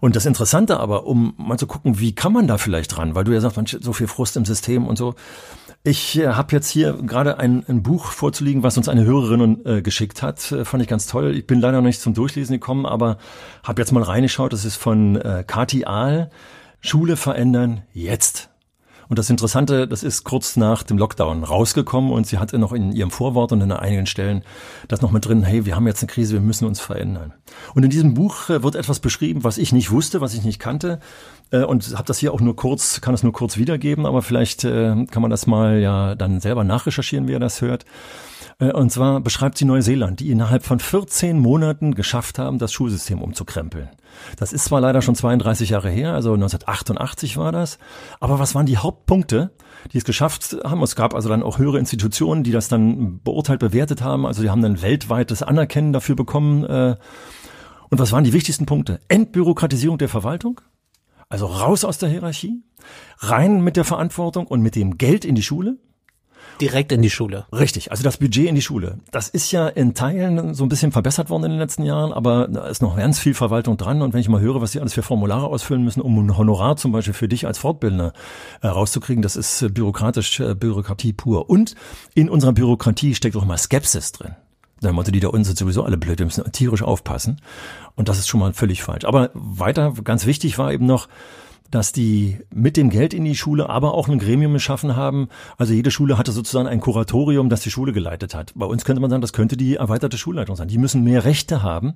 Und 0.00 0.16
das 0.16 0.26
Interessante 0.26 0.80
aber, 0.80 1.06
um 1.06 1.34
mal 1.36 1.58
zu 1.58 1.68
gucken, 1.68 2.00
wie 2.00 2.16
kann 2.16 2.32
man 2.32 2.48
da 2.48 2.58
vielleicht 2.58 2.96
dran, 2.96 3.14
weil 3.14 3.22
du 3.22 3.32
ja 3.32 3.40
sagst, 3.40 3.56
man 3.56 3.66
so 3.66 3.92
viel 3.92 4.08
Frust 4.08 4.36
im 4.36 4.44
System 4.44 4.88
und 4.88 4.98
so. 4.98 5.14
Ich 5.82 6.18
äh, 6.18 6.28
habe 6.28 6.52
jetzt 6.52 6.68
hier 6.68 6.92
gerade 6.92 7.38
ein, 7.38 7.64
ein, 7.66 7.82
Buch 7.82 8.12
vorzulegen, 8.12 8.62
was 8.62 8.76
uns 8.76 8.88
eine 8.90 9.04
Hörerin 9.04 9.64
äh, 9.64 9.80
geschickt 9.80 10.22
hat. 10.22 10.52
Äh, 10.52 10.66
fand 10.66 10.82
ich 10.82 10.88
ganz 10.90 11.06
toll. 11.06 11.34
Ich 11.34 11.46
bin 11.46 11.58
leider 11.58 11.78
noch 11.78 11.86
nicht 11.86 12.02
zum 12.02 12.12
Durchlesen 12.12 12.52
gekommen, 12.52 12.84
aber 12.84 13.16
habe 13.62 13.80
jetzt 13.80 13.90
mal 13.90 14.02
reingeschaut. 14.02 14.52
Das 14.52 14.66
ist 14.66 14.76
von 14.76 15.16
äh, 15.16 15.42
Kati 15.46 15.86
Ahl. 15.86 16.30
Schule 16.82 17.16
verändern 17.16 17.82
jetzt. 17.94 18.49
Und 19.10 19.18
das 19.18 19.28
Interessante, 19.28 19.88
das 19.88 20.04
ist 20.04 20.22
kurz 20.22 20.56
nach 20.56 20.84
dem 20.84 20.96
Lockdown 20.96 21.42
rausgekommen 21.42 22.12
und 22.12 22.28
sie 22.28 22.38
hatte 22.38 22.58
noch 22.58 22.72
in 22.72 22.92
ihrem 22.92 23.10
Vorwort 23.10 23.50
und 23.50 23.60
in 23.60 23.72
einigen 23.72 24.06
Stellen 24.06 24.44
das 24.86 25.02
noch 25.02 25.10
mit 25.10 25.26
drin, 25.26 25.42
hey, 25.42 25.66
wir 25.66 25.74
haben 25.74 25.88
jetzt 25.88 26.00
eine 26.00 26.06
Krise, 26.06 26.34
wir 26.34 26.40
müssen 26.40 26.64
uns 26.64 26.78
verändern. 26.78 27.32
Und 27.74 27.82
in 27.82 27.90
diesem 27.90 28.14
Buch 28.14 28.48
äh, 28.50 28.62
wird 28.62 28.76
etwas 28.76 29.00
beschrieben, 29.00 29.42
was 29.42 29.58
ich 29.58 29.72
nicht 29.72 29.90
wusste, 29.90 30.20
was 30.20 30.32
ich 30.34 30.44
nicht 30.44 30.60
kannte 30.60 31.00
äh, 31.50 31.64
und 31.64 31.92
habe 31.94 32.04
das 32.04 32.18
hier 32.18 32.32
auch 32.32 32.40
nur 32.40 32.54
kurz, 32.54 33.00
kann 33.00 33.12
es 33.12 33.24
nur 33.24 33.32
kurz 33.32 33.56
wiedergeben, 33.56 34.06
aber 34.06 34.22
vielleicht 34.22 34.62
äh, 34.62 35.04
kann 35.06 35.22
man 35.22 35.30
das 35.32 35.48
mal 35.48 35.80
ja 35.80 36.14
dann 36.14 36.38
selber 36.38 36.62
nachrecherchieren, 36.62 37.26
wer 37.26 37.40
das 37.40 37.62
hört. 37.62 37.86
Und 38.60 38.92
zwar 38.92 39.20
beschreibt 39.20 39.56
sie 39.56 39.64
Neuseeland, 39.64 40.20
die 40.20 40.30
innerhalb 40.30 40.64
von 40.64 40.80
14 40.80 41.38
Monaten 41.38 41.94
geschafft 41.94 42.38
haben, 42.38 42.58
das 42.58 42.74
Schulsystem 42.74 43.22
umzukrempeln. 43.22 43.88
Das 44.36 44.52
ist 44.52 44.66
zwar 44.66 44.82
leider 44.82 45.00
schon 45.00 45.14
32 45.14 45.70
Jahre 45.70 45.88
her, 45.88 46.12
also 46.12 46.34
1988 46.34 47.38
war 47.38 47.52
das, 47.52 47.78
aber 48.20 48.38
was 48.38 48.54
waren 48.54 48.66
die 48.66 48.76
Hauptpunkte, 48.76 49.50
die 49.92 49.98
es 49.98 50.04
geschafft 50.04 50.58
haben? 50.62 50.82
Es 50.82 50.94
gab 50.94 51.14
also 51.14 51.30
dann 51.30 51.42
auch 51.42 51.58
höhere 51.58 51.78
Institutionen, 51.78 52.42
die 52.42 52.52
das 52.52 52.68
dann 52.68 53.20
beurteilt, 53.22 53.60
bewertet 53.60 54.02
haben, 54.02 54.26
also 54.26 54.42
die 54.42 54.50
haben 54.50 54.60
dann 54.60 54.82
weltweites 54.82 55.42
Anerkennen 55.42 55.94
dafür 55.94 56.16
bekommen. 56.16 56.64
Äh. 56.64 56.96
Und 57.88 57.98
was 57.98 58.12
waren 58.12 58.24
die 58.24 58.34
wichtigsten 58.34 58.66
Punkte? 58.66 59.00
Entbürokratisierung 59.08 59.96
der 59.96 60.10
Verwaltung, 60.10 60.60
also 61.30 61.46
raus 61.46 61.84
aus 61.84 61.96
der 61.96 62.10
Hierarchie, 62.10 62.62
rein 63.18 63.62
mit 63.62 63.76
der 63.76 63.84
Verantwortung 63.84 64.46
und 64.46 64.60
mit 64.60 64.76
dem 64.76 64.98
Geld 64.98 65.24
in 65.24 65.34
die 65.34 65.42
Schule. 65.42 65.78
Direkt 66.60 66.92
in 66.92 67.00
die 67.00 67.10
Schule. 67.10 67.46
Richtig, 67.52 67.90
also 67.90 68.02
das 68.04 68.18
Budget 68.18 68.48
in 68.48 68.54
die 68.54 68.62
Schule. 68.62 68.98
Das 69.10 69.28
ist 69.28 69.50
ja 69.50 69.68
in 69.68 69.94
Teilen 69.94 70.54
so 70.54 70.64
ein 70.64 70.68
bisschen 70.68 70.92
verbessert 70.92 71.30
worden 71.30 71.44
in 71.44 71.50
den 71.52 71.58
letzten 71.58 71.84
Jahren, 71.84 72.12
aber 72.12 72.48
da 72.48 72.66
ist 72.66 72.82
noch 72.82 72.96
ganz 72.96 73.18
viel 73.18 73.34
Verwaltung 73.34 73.76
dran. 73.76 74.02
Und 74.02 74.12
wenn 74.12 74.20
ich 74.20 74.28
mal 74.28 74.40
höre, 74.40 74.60
was 74.60 74.72
sie 74.72 74.80
alles 74.80 74.92
für 74.92 75.02
Formulare 75.02 75.46
ausfüllen 75.46 75.82
müssen, 75.82 76.00
um 76.00 76.18
ein 76.18 76.36
Honorar 76.36 76.76
zum 76.76 76.92
Beispiel 76.92 77.14
für 77.14 77.28
dich 77.28 77.46
als 77.46 77.58
Fortbildner 77.58 78.12
äh, 78.60 78.66
rauszukriegen, 78.66 79.22
das 79.22 79.36
ist 79.36 79.62
äh, 79.62 79.68
bürokratisch, 79.68 80.40
äh, 80.40 80.54
Bürokratie 80.54 81.12
pur. 81.12 81.48
Und 81.48 81.74
in 82.14 82.28
unserer 82.28 82.52
Bürokratie 82.52 83.14
steckt 83.14 83.36
auch 83.36 83.44
mal 83.44 83.58
Skepsis 83.58 84.12
drin. 84.12 84.36
Der 84.82 84.92
Motto, 84.92 85.10
die 85.10 85.20
da 85.20 85.28
unten 85.28 85.44
sind 85.44 85.58
sowieso 85.58 85.82
alle 85.84 85.98
blöd, 85.98 86.18
wir 86.18 86.26
müssen 86.26 86.50
tierisch 86.52 86.82
aufpassen. 86.82 87.40
Und 87.96 88.08
das 88.08 88.18
ist 88.18 88.28
schon 88.28 88.40
mal 88.40 88.52
völlig 88.54 88.82
falsch. 88.82 89.04
Aber 89.04 89.30
weiter, 89.34 89.92
ganz 90.04 90.26
wichtig 90.26 90.56
war 90.58 90.72
eben 90.72 90.86
noch, 90.86 91.08
dass 91.70 91.92
die 91.92 92.38
mit 92.52 92.76
dem 92.76 92.90
Geld 92.90 93.14
in 93.14 93.24
die 93.24 93.36
Schule 93.36 93.68
aber 93.68 93.94
auch 93.94 94.08
ein 94.08 94.18
Gremium 94.18 94.52
geschaffen 94.52 94.96
haben. 94.96 95.28
Also 95.56 95.72
jede 95.72 95.90
Schule 95.90 96.18
hatte 96.18 96.32
sozusagen 96.32 96.68
ein 96.68 96.80
Kuratorium, 96.80 97.48
das 97.48 97.62
die 97.62 97.70
Schule 97.70 97.92
geleitet 97.92 98.34
hat. 98.34 98.52
Bei 98.54 98.66
uns 98.66 98.84
könnte 98.84 99.00
man 99.00 99.10
sagen, 99.10 99.22
das 99.22 99.32
könnte 99.32 99.56
die 99.56 99.76
erweiterte 99.76 100.18
Schulleitung 100.18 100.56
sein. 100.56 100.68
Die 100.68 100.78
müssen 100.78 101.04
mehr 101.04 101.24
Rechte 101.24 101.62
haben. 101.62 101.94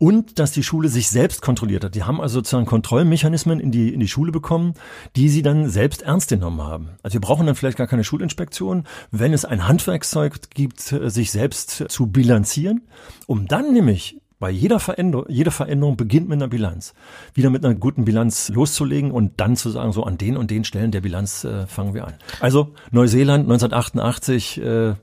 Und 0.00 0.38
dass 0.38 0.52
die 0.52 0.62
Schule 0.62 0.88
sich 0.88 1.08
selbst 1.08 1.42
kontrolliert 1.42 1.82
hat. 1.82 1.96
Die 1.96 2.04
haben 2.04 2.20
also 2.20 2.34
sozusagen 2.34 2.66
Kontrollmechanismen 2.66 3.58
in 3.58 3.72
die, 3.72 3.92
in 3.92 3.98
die 3.98 4.06
Schule 4.06 4.30
bekommen, 4.30 4.74
die 5.16 5.28
sie 5.28 5.42
dann 5.42 5.68
selbst 5.68 6.02
ernst 6.02 6.28
genommen 6.28 6.62
haben. 6.62 6.90
Also 7.02 7.14
wir 7.14 7.20
brauchen 7.20 7.46
dann 7.46 7.56
vielleicht 7.56 7.78
gar 7.78 7.88
keine 7.88 8.04
Schulinspektion, 8.04 8.84
wenn 9.10 9.32
es 9.32 9.44
ein 9.44 9.66
Handwerkszeug 9.66 10.50
gibt, 10.54 10.78
sich 10.80 11.32
selbst 11.32 11.86
zu 11.88 12.06
bilanzieren, 12.06 12.82
um 13.26 13.48
dann 13.48 13.72
nämlich 13.72 14.20
Bei 14.40 14.50
jeder 14.50 14.78
Veränderung, 14.78 15.26
jede 15.28 15.50
Veränderung 15.50 15.96
beginnt 15.96 16.28
mit 16.28 16.36
einer 16.36 16.46
Bilanz. 16.46 16.94
Wieder 17.34 17.50
mit 17.50 17.64
einer 17.64 17.74
guten 17.74 18.04
Bilanz 18.04 18.48
loszulegen 18.50 19.10
und 19.10 19.40
dann 19.40 19.56
zu 19.56 19.68
sagen, 19.70 19.90
so 19.92 20.04
an 20.04 20.16
den 20.16 20.36
und 20.36 20.52
den 20.52 20.62
Stellen 20.62 20.92
der 20.92 21.00
Bilanz 21.00 21.42
äh, 21.42 21.66
fangen 21.66 21.92
wir 21.92 22.06
an. 22.06 22.14
Also 22.38 22.72
Neuseeland 22.92 23.44
1988 23.44 24.62
äh, 24.62 24.94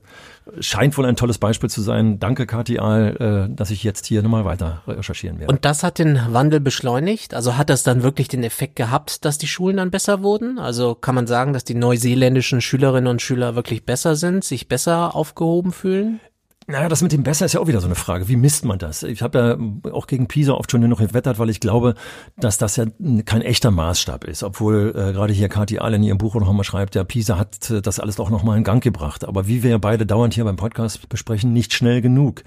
scheint 0.60 0.96
wohl 0.96 1.04
ein 1.04 1.16
tolles 1.16 1.36
Beispiel 1.36 1.68
zu 1.68 1.82
sein. 1.82 2.18
Danke, 2.18 2.46
Kati 2.46 2.78
Ahl, 2.78 3.48
äh, 3.50 3.54
dass 3.54 3.70
ich 3.70 3.84
jetzt 3.84 4.06
hier 4.06 4.22
nochmal 4.22 4.46
weiter 4.46 4.82
recherchieren 4.86 5.38
werde. 5.38 5.52
Und 5.52 5.66
das 5.66 5.82
hat 5.82 5.98
den 5.98 6.18
Wandel 6.30 6.60
beschleunigt? 6.60 7.34
Also 7.34 7.58
hat 7.58 7.68
das 7.68 7.82
dann 7.82 8.02
wirklich 8.02 8.28
den 8.28 8.42
Effekt 8.42 8.76
gehabt, 8.76 9.26
dass 9.26 9.36
die 9.36 9.48
Schulen 9.48 9.76
dann 9.76 9.90
besser 9.90 10.22
wurden? 10.22 10.58
Also 10.58 10.94
kann 10.94 11.14
man 11.14 11.26
sagen, 11.26 11.52
dass 11.52 11.64
die 11.64 11.74
neuseeländischen 11.74 12.62
Schülerinnen 12.62 13.10
und 13.10 13.20
Schüler 13.20 13.54
wirklich 13.54 13.84
besser 13.84 14.16
sind, 14.16 14.44
sich 14.44 14.66
besser 14.66 15.14
aufgehoben 15.14 15.72
fühlen? 15.72 16.20
Naja, 16.68 16.88
das 16.88 17.00
mit 17.00 17.12
dem 17.12 17.22
Besser 17.22 17.46
ist 17.46 17.52
ja 17.52 17.60
auch 17.60 17.68
wieder 17.68 17.80
so 17.80 17.86
eine 17.86 17.94
Frage. 17.94 18.26
Wie 18.28 18.34
misst 18.34 18.64
man 18.64 18.80
das? 18.80 19.04
Ich 19.04 19.22
habe 19.22 19.38
ja 19.84 19.92
auch 19.92 20.08
gegen 20.08 20.26
Pisa 20.26 20.52
oft 20.52 20.68
schon 20.70 20.80
noch 20.88 20.98
gewettert, 20.98 21.38
weil 21.38 21.48
ich 21.48 21.60
glaube, 21.60 21.94
dass 22.36 22.58
das 22.58 22.74
ja 22.74 22.86
kein 23.24 23.42
echter 23.42 23.70
Maßstab 23.70 24.24
ist. 24.24 24.42
Obwohl 24.42 24.92
äh, 24.96 25.12
gerade 25.12 25.32
hier 25.32 25.48
Kathi 25.48 25.78
Ahl 25.78 25.94
in 25.94 26.02
ihrem 26.02 26.18
Buch 26.18 26.34
noch 26.34 26.52
mal 26.52 26.64
schreibt, 26.64 26.96
ja, 26.96 27.04
Pisa 27.04 27.38
hat 27.38 27.70
äh, 27.70 27.80
das 27.80 28.00
alles 28.00 28.18
auch 28.18 28.30
noch 28.30 28.42
mal 28.42 28.56
in 28.56 28.64
Gang 28.64 28.82
gebracht. 28.82 29.24
Aber 29.24 29.46
wie 29.46 29.62
wir 29.62 29.70
ja 29.70 29.78
beide 29.78 30.06
dauernd 30.06 30.34
hier 30.34 30.44
beim 30.44 30.56
Podcast 30.56 31.08
besprechen, 31.08 31.52
nicht 31.52 31.72
schnell 31.72 32.00
genug. 32.00 32.42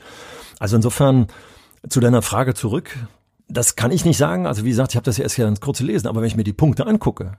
Also 0.60 0.76
insofern 0.76 1.28
zu 1.88 2.02
deiner 2.02 2.22
Frage 2.22 2.54
zurück. 2.54 2.98
Das 3.48 3.78
kann 3.78 3.92
ich 3.92 4.04
nicht 4.04 4.18
sagen. 4.18 4.46
Also 4.46 4.66
wie 4.66 4.70
gesagt, 4.70 4.92
ich 4.92 4.96
habe 4.98 5.06
das 5.06 5.18
ja 5.18 5.24
erst 5.24 5.38
ganz 5.38 5.62
kurz 5.62 5.78
gelesen, 5.80 6.08
aber 6.08 6.20
wenn 6.20 6.28
ich 6.28 6.36
mir 6.36 6.44
die 6.44 6.54
Punkte 6.54 6.86
angucke, 6.86 7.38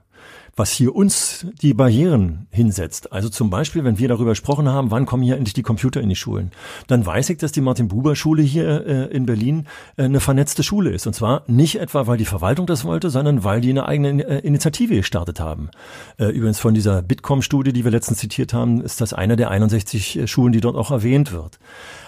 was 0.57 0.71
hier 0.71 0.95
uns 0.95 1.47
die 1.61 1.75
Barrieren 1.75 2.47
hinsetzt. 2.51 3.13
Also 3.13 3.29
zum 3.29 3.51
Beispiel, 3.51 3.85
wenn 3.85 3.99
wir 3.99 4.09
darüber 4.09 4.31
gesprochen 4.31 4.69
haben, 4.69 4.91
wann 4.91 5.07
kommen 5.07 5.23
hier 5.23 5.37
endlich 5.37 5.55
die 5.55 5.63
Computer 5.63 6.01
in 6.01 6.09
die 6.09 6.17
Schulen, 6.17 6.51
dann 6.87 7.05
weiß 7.05 7.31
ich, 7.31 7.39
dass 7.39 7.53
die 7.53 7.61
Martin-Buber-Schule 7.61 8.43
hier 8.43 8.87
äh, 8.87 9.05
in 9.15 9.27
Berlin 9.27 9.67
äh, 9.97 10.05
eine 10.05 10.21
vernetzte 10.21 10.63
Schule 10.63 10.91
ist. 10.91 11.07
Und 11.07 11.15
zwar 11.15 11.43
nicht 11.47 11.81
etwa, 11.81 12.07
weil 12.07 12.19
die 12.19 12.25
Verwaltung 12.25 12.67
das 12.67 12.85
wollte, 12.85 13.11
sondern 13.11 13.45
weil 13.45 13.61
die 13.61 13.71
eine 13.71 13.87
eigene 13.87 14.25
äh, 14.25 14.39
Initiative 14.41 14.97
gestartet 14.97 15.41
haben. 15.41 15.71
Äh, 16.19 16.27
übrigens 16.27 16.59
von 16.59 16.75
dieser 16.75 17.03
Bitkom-Studie, 17.03 17.73
die 17.73 17.85
wir 17.85 17.91
letztens 17.91 18.19
zitiert 18.19 18.53
haben, 18.53 18.81
ist 18.81 19.01
das 19.01 19.13
einer 19.13 19.37
der 19.37 19.51
61 19.51 20.19
äh, 20.19 20.27
Schulen, 20.27 20.53
die 20.53 20.61
dort 20.61 20.77
auch 20.77 20.91
erwähnt 20.91 21.33
wird. 21.33 21.59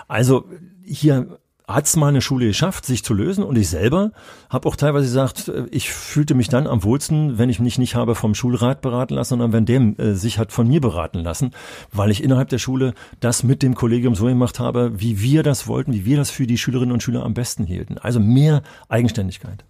Also 0.09 0.45
hier 0.85 1.39
hat 1.69 1.87
es 1.87 1.97
mal 1.97 2.09
eine 2.09 2.21
Schule 2.21 2.47
geschafft, 2.47 2.87
sich 2.87 3.05
zu 3.05 3.15
lösen. 3.15 3.45
Und 3.45 3.57
ich 3.57 3.69
selber 3.69 4.13
habe 4.51 4.69
auch 4.69 4.77
teilweise 4.77 5.07
gesagt, 5.07 5.49
äh, 5.49 5.67
ich 5.71 5.93
fühlte 5.93 6.35
mich 6.35 6.49
dann 6.49 6.67
am 6.67 6.83
wohlsten, 6.85 7.39
wenn 7.39 7.49
ich 7.49 7.61
mich 7.61 7.79
nicht 7.79 7.95
habe 7.95 8.15
vom 8.15 8.35
Schulrat 8.35 8.81
beraten 8.81 9.15
lassen, 9.15 9.31
sondern 9.31 9.53
wenn 9.53 9.67
dem 9.67 9.97
äh, 9.99 10.15
sich 10.15 10.39
hat 10.39 10.53
von 10.53 10.67
mir 10.67 10.81
beraten 10.81 11.21
lassen, 11.21 11.53
weil 11.93 12.11
ich 12.11 12.23
innerhalb 12.23 12.49
der 12.49 12.59
Schule 12.59 12.95
das 13.21 13.43
mit 13.43 13.63
dem 13.63 13.75
Kollegium 13.75 14.15
so 14.15 14.27
gemacht 14.27 14.59
habe, 14.59 14.93
wie 15.01 15.21
wir 15.21 15.43
das 15.43 15.67
wollten, 15.67 15.93
wie 15.93 16.05
wir 16.05 16.17
das 16.17 16.31
für 16.31 16.47
die 16.47 16.59
Schülerinnen 16.59 16.93
und 16.93 17.03
Schüler 17.03 17.25
am 17.25 17.35
besten 17.35 17.65
hielten. 17.65 17.99
Also 17.99 18.21
mehr 18.21 18.63
Eigenständigkeit. 18.89 19.65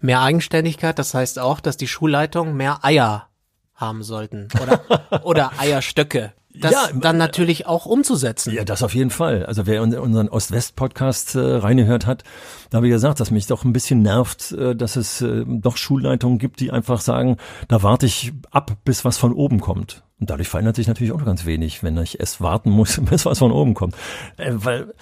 Mehr 0.00 0.22
Eigenständigkeit, 0.22 0.98
das 0.98 1.14
heißt 1.14 1.38
auch, 1.38 1.60
dass 1.60 1.76
die 1.76 1.88
Schulleitung 1.88 2.56
mehr 2.56 2.84
Eier 2.84 3.28
haben 3.74 4.02
sollten 4.02 4.48
oder, 4.60 4.80
oder 5.24 5.52
Eierstöcke 5.58 6.32
das 6.60 6.72
ja, 6.72 6.88
dann 6.94 7.16
äh, 7.16 7.18
natürlich 7.18 7.66
auch 7.66 7.86
umzusetzen. 7.86 8.52
Ja, 8.52 8.64
das 8.64 8.82
auf 8.82 8.94
jeden 8.94 9.10
Fall. 9.10 9.46
Also 9.46 9.66
wer 9.66 9.82
unseren 9.82 10.28
Ost-West-Podcast 10.28 11.34
äh, 11.34 11.38
reingehört 11.38 12.06
hat, 12.06 12.24
da 12.70 12.76
habe 12.76 12.86
ich 12.86 12.92
gesagt, 12.92 13.20
dass 13.20 13.30
mich 13.30 13.46
doch 13.46 13.64
ein 13.64 13.72
bisschen 13.72 14.02
nervt, 14.02 14.52
äh, 14.52 14.74
dass 14.74 14.96
es 14.96 15.20
äh, 15.20 15.44
doch 15.46 15.76
Schulleitungen 15.76 16.38
gibt, 16.38 16.60
die 16.60 16.70
einfach 16.70 17.00
sagen, 17.00 17.36
da 17.68 17.82
warte 17.82 18.06
ich 18.06 18.32
ab, 18.50 18.76
bis 18.84 19.04
was 19.04 19.18
von 19.18 19.32
oben 19.32 19.60
kommt. 19.60 20.02
Und 20.20 20.30
dadurch 20.30 20.48
verändert 20.48 20.76
sich 20.76 20.88
natürlich 20.88 21.12
auch 21.12 21.18
noch 21.18 21.26
ganz 21.26 21.46
wenig, 21.46 21.82
wenn 21.82 21.96
ich 21.98 22.20
es 22.20 22.40
warten 22.40 22.70
muss, 22.70 23.00
bis 23.10 23.26
was 23.26 23.38
von 23.38 23.52
oben 23.52 23.74
kommt. 23.74 23.94
Äh, 24.36 24.52
weil 24.54 24.94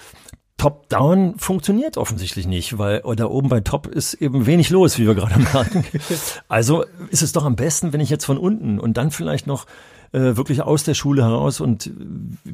Top-Down 0.57 1.35
funktioniert 1.37 1.97
offensichtlich 1.97 2.47
nicht, 2.47 2.79
weil 2.79 3.03
da 3.15 3.25
oben 3.25 3.47
bei 3.47 3.59
Top 3.59 3.85
ist 3.85 4.15
eben 4.15 4.47
wenig 4.47 4.71
los, 4.71 4.97
wie 4.97 5.05
wir 5.05 5.13
gerade 5.13 5.39
merken. 5.53 5.85
Also 6.47 6.83
ist 7.11 7.21
es 7.21 7.31
doch 7.31 7.45
am 7.45 7.55
besten, 7.55 7.93
wenn 7.93 8.01
ich 8.01 8.09
jetzt 8.09 8.25
von 8.25 8.39
unten 8.39 8.79
und 8.79 8.97
dann 8.97 9.11
vielleicht 9.11 9.45
noch 9.45 9.67
äh, 10.11 10.35
wirklich 10.35 10.61
aus 10.61 10.83
der 10.83 10.93
Schule 10.93 11.23
heraus 11.23 11.59
und 11.59 11.91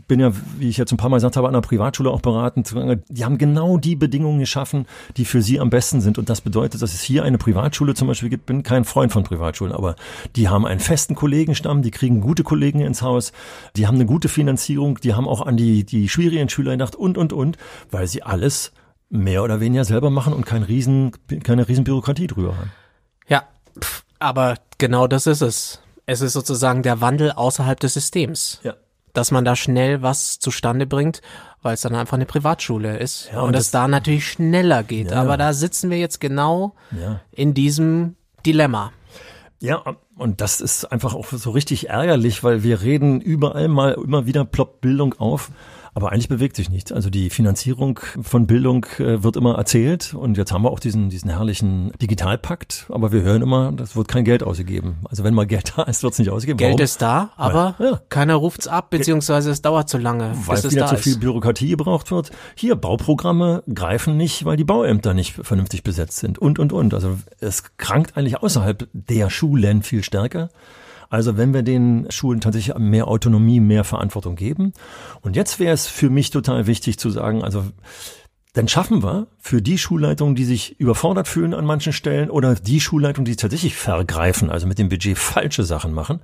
bin 0.07 0.19
ja, 0.19 0.31
wie 0.57 0.69
ich 0.69 0.77
jetzt 0.77 0.91
ein 0.91 0.97
paar 0.97 1.09
Mal 1.09 1.17
gesagt 1.17 1.37
habe, 1.37 1.47
an 1.47 1.53
einer 1.53 1.61
Privatschule 1.61 2.09
auch 2.09 2.21
beraten. 2.21 2.63
Die 3.09 3.25
haben 3.25 3.37
genau 3.37 3.77
die 3.77 3.95
Bedingungen 3.95 4.39
geschaffen, 4.39 4.85
die 5.17 5.25
für 5.25 5.41
sie 5.41 5.59
am 5.59 5.69
besten 5.69 6.01
sind. 6.01 6.17
Und 6.17 6.29
das 6.29 6.41
bedeutet, 6.41 6.81
dass 6.81 6.93
es 6.93 7.01
hier 7.01 7.23
eine 7.23 7.37
Privatschule 7.37 7.93
zum 7.93 8.07
Beispiel 8.07 8.29
gibt. 8.29 8.45
Bin 8.45 8.63
kein 8.63 8.85
Freund 8.85 9.11
von 9.11 9.23
Privatschulen, 9.23 9.73
aber 9.73 9.95
die 10.35 10.49
haben 10.49 10.65
einen 10.65 10.79
festen 10.79 11.15
Kollegenstamm, 11.15 11.81
die 11.81 11.91
kriegen 11.91 12.21
gute 12.21 12.43
Kollegen 12.43 12.79
ins 12.81 13.01
Haus, 13.01 13.31
die 13.75 13.87
haben 13.87 13.95
eine 13.95 14.05
gute 14.05 14.29
Finanzierung, 14.29 14.99
die 14.99 15.13
haben 15.13 15.27
auch 15.27 15.45
an 15.45 15.57
die, 15.57 15.83
die 15.83 16.09
schwierigen 16.09 16.49
Schüler 16.49 16.71
gedacht 16.71 16.95
und, 16.95 17.17
und, 17.17 17.33
und, 17.33 17.57
weil 17.91 18.07
sie 18.07 18.23
alles 18.23 18.71
mehr 19.09 19.43
oder 19.43 19.59
weniger 19.59 19.85
selber 19.85 20.09
machen 20.09 20.33
und 20.33 20.45
kein 20.45 20.63
riesen, 20.63 21.11
keine 21.43 21.67
riesen 21.67 21.83
Bürokratie 21.83 22.27
drüber 22.27 22.57
haben. 22.57 22.71
Ja, 23.27 23.43
aber 24.19 24.55
genau 24.79 25.07
das 25.07 25.27
ist 25.27 25.41
es 25.41 25.79
es 26.05 26.21
ist 26.21 26.33
sozusagen 26.33 26.83
der 26.83 27.01
Wandel 27.01 27.31
außerhalb 27.31 27.79
des 27.79 27.93
Systems. 27.93 28.59
Ja. 28.63 28.75
Dass 29.13 29.29
man 29.29 29.45
da 29.45 29.55
schnell 29.55 30.01
was 30.01 30.39
zustande 30.39 30.87
bringt, 30.87 31.21
weil 31.61 31.75
es 31.75 31.81
dann 31.81 31.95
einfach 31.95 32.15
eine 32.15 32.25
Privatschule 32.25 32.97
ist 32.97 33.29
ja, 33.31 33.41
und, 33.41 33.49
und 33.49 33.55
es 33.55 33.69
da 33.69 33.87
natürlich 33.87 34.27
schneller 34.27 34.83
geht. 34.83 35.11
Ja. 35.11 35.21
Aber 35.21 35.37
da 35.37 35.53
sitzen 35.53 35.91
wir 35.91 35.99
jetzt 35.99 36.19
genau 36.19 36.75
ja. 36.99 37.21
in 37.31 37.53
diesem 37.53 38.15
Dilemma. 38.45 38.91
Ja, 39.59 39.81
und 40.17 40.41
das 40.41 40.61
ist 40.61 40.85
einfach 40.85 41.13
auch 41.13 41.27
so 41.27 41.51
richtig 41.51 41.89
ärgerlich, 41.89 42.43
weil 42.43 42.63
wir 42.63 42.81
reden 42.81 43.21
überall 43.21 43.67
mal 43.67 43.93
immer 43.93 44.25
wieder 44.25 44.45
ploppt 44.45 44.81
Bildung 44.81 45.13
auf. 45.13 45.51
Aber 45.95 46.11
eigentlich 46.11 46.27
bewegt 46.27 46.55
sich 46.55 46.69
nichts. 46.69 46.91
Also 46.91 47.09
die 47.09 47.29
Finanzierung 47.29 47.99
von 48.21 48.47
Bildung 48.47 48.85
äh, 48.97 49.23
wird 49.23 49.35
immer 49.35 49.55
erzählt 49.55 50.13
und 50.13 50.37
jetzt 50.37 50.51
haben 50.51 50.63
wir 50.63 50.71
auch 50.71 50.79
diesen, 50.79 51.09
diesen 51.09 51.29
herrlichen 51.29 51.91
Digitalpakt, 52.01 52.87
aber 52.89 53.11
wir 53.11 53.21
hören 53.21 53.43
immer, 53.43 53.71
das 53.71 53.95
wird 53.95 54.07
kein 54.07 54.23
Geld 54.23 54.41
ausgegeben. 54.41 54.97
Also 55.09 55.23
wenn 55.23 55.35
mal 55.35 55.45
Geld 55.45 55.73
da 55.75 55.83
ist, 55.83 56.01
wird 56.01 56.13
es 56.13 56.19
nicht 56.19 56.31
ausgegeben. 56.31 56.57
Geld 56.57 56.73
Warum? 56.73 56.83
ist 56.83 57.01
da, 57.01 57.31
aber 57.37 57.75
ja. 57.79 58.01
keiner 58.09 58.35
ruft's 58.35 58.67
ab, 58.67 58.89
beziehungsweise 58.89 59.51
es 59.51 59.61
dauert 59.61 59.87
zu 59.87 59.97
lange. 59.97 60.33
Weil 60.45 60.61
bis 60.61 60.71
wieder 60.71 60.87
zu 60.87 60.97
viel 60.97 61.17
Bürokratie 61.17 61.69
gebraucht 61.69 62.09
wird. 62.11 62.31
Hier, 62.55 62.75
Bauprogramme 62.75 63.63
greifen 63.73 64.17
nicht, 64.17 64.45
weil 64.45 64.57
die 64.57 64.63
Bauämter 64.63 65.13
nicht 65.13 65.33
vernünftig 65.33 65.83
besetzt 65.83 66.17
sind 66.17 66.39
und, 66.39 66.57
und, 66.57 66.73
und. 66.73 66.93
Also 66.93 67.17
es 67.39 67.77
krankt 67.77 68.17
eigentlich 68.17 68.41
außerhalb 68.41 68.87
der 68.93 69.29
Schulen 69.29 69.83
viel 69.83 70.03
stärker. 70.03 70.49
Also 71.13 71.37
wenn 71.37 71.53
wir 71.53 71.61
den 71.61 72.07
Schulen 72.09 72.41
tatsächlich 72.41 72.75
mehr 72.79 73.07
Autonomie, 73.07 73.59
mehr 73.59 73.83
Verantwortung 73.83 74.35
geben. 74.35 74.73
Und 75.21 75.35
jetzt 75.35 75.59
wäre 75.59 75.71
es 75.71 75.85
für 75.85 76.09
mich 76.09 76.31
total 76.31 76.65
wichtig 76.65 76.97
zu 76.97 77.11
sagen, 77.11 77.43
also 77.43 77.65
dann 78.53 78.67
schaffen 78.67 79.03
wir 79.03 79.27
für 79.37 79.61
die 79.61 79.77
Schulleitungen, 79.77 80.33
die 80.33 80.43
sich 80.43 80.79
überfordert 80.79 81.27
fühlen 81.27 81.53
an 81.53 81.67
manchen 81.67 81.93
Stellen 81.93 82.31
oder 82.31 82.55
die 82.55 82.81
Schulleitungen, 82.81 83.25
die 83.25 83.35
tatsächlich 83.35 83.75
vergreifen, 83.75 84.49
also 84.49 84.65
mit 84.65 84.79
dem 84.79 84.89
Budget 84.89 85.15
falsche 85.19 85.63
Sachen 85.63 85.93
machen, 85.93 86.19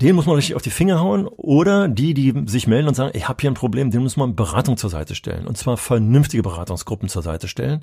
denen 0.00 0.16
muss 0.16 0.26
man 0.26 0.36
richtig 0.36 0.54
auf 0.54 0.62
die 0.62 0.70
Finger 0.70 1.00
hauen 1.00 1.26
oder 1.26 1.88
die, 1.88 2.14
die 2.14 2.34
sich 2.46 2.66
melden 2.66 2.88
und 2.88 2.94
sagen, 2.94 3.12
ich 3.14 3.28
habe 3.28 3.40
hier 3.40 3.50
ein 3.50 3.54
Problem, 3.54 3.90
denen 3.90 4.02
muss 4.02 4.16
man 4.16 4.36
Beratung 4.36 4.76
zur 4.76 4.90
Seite 4.90 5.14
stellen 5.14 5.46
und 5.46 5.56
zwar 5.56 5.76
vernünftige 5.76 6.42
Beratungsgruppen 6.42 7.08
zur 7.08 7.22
Seite 7.22 7.48
stellen 7.48 7.82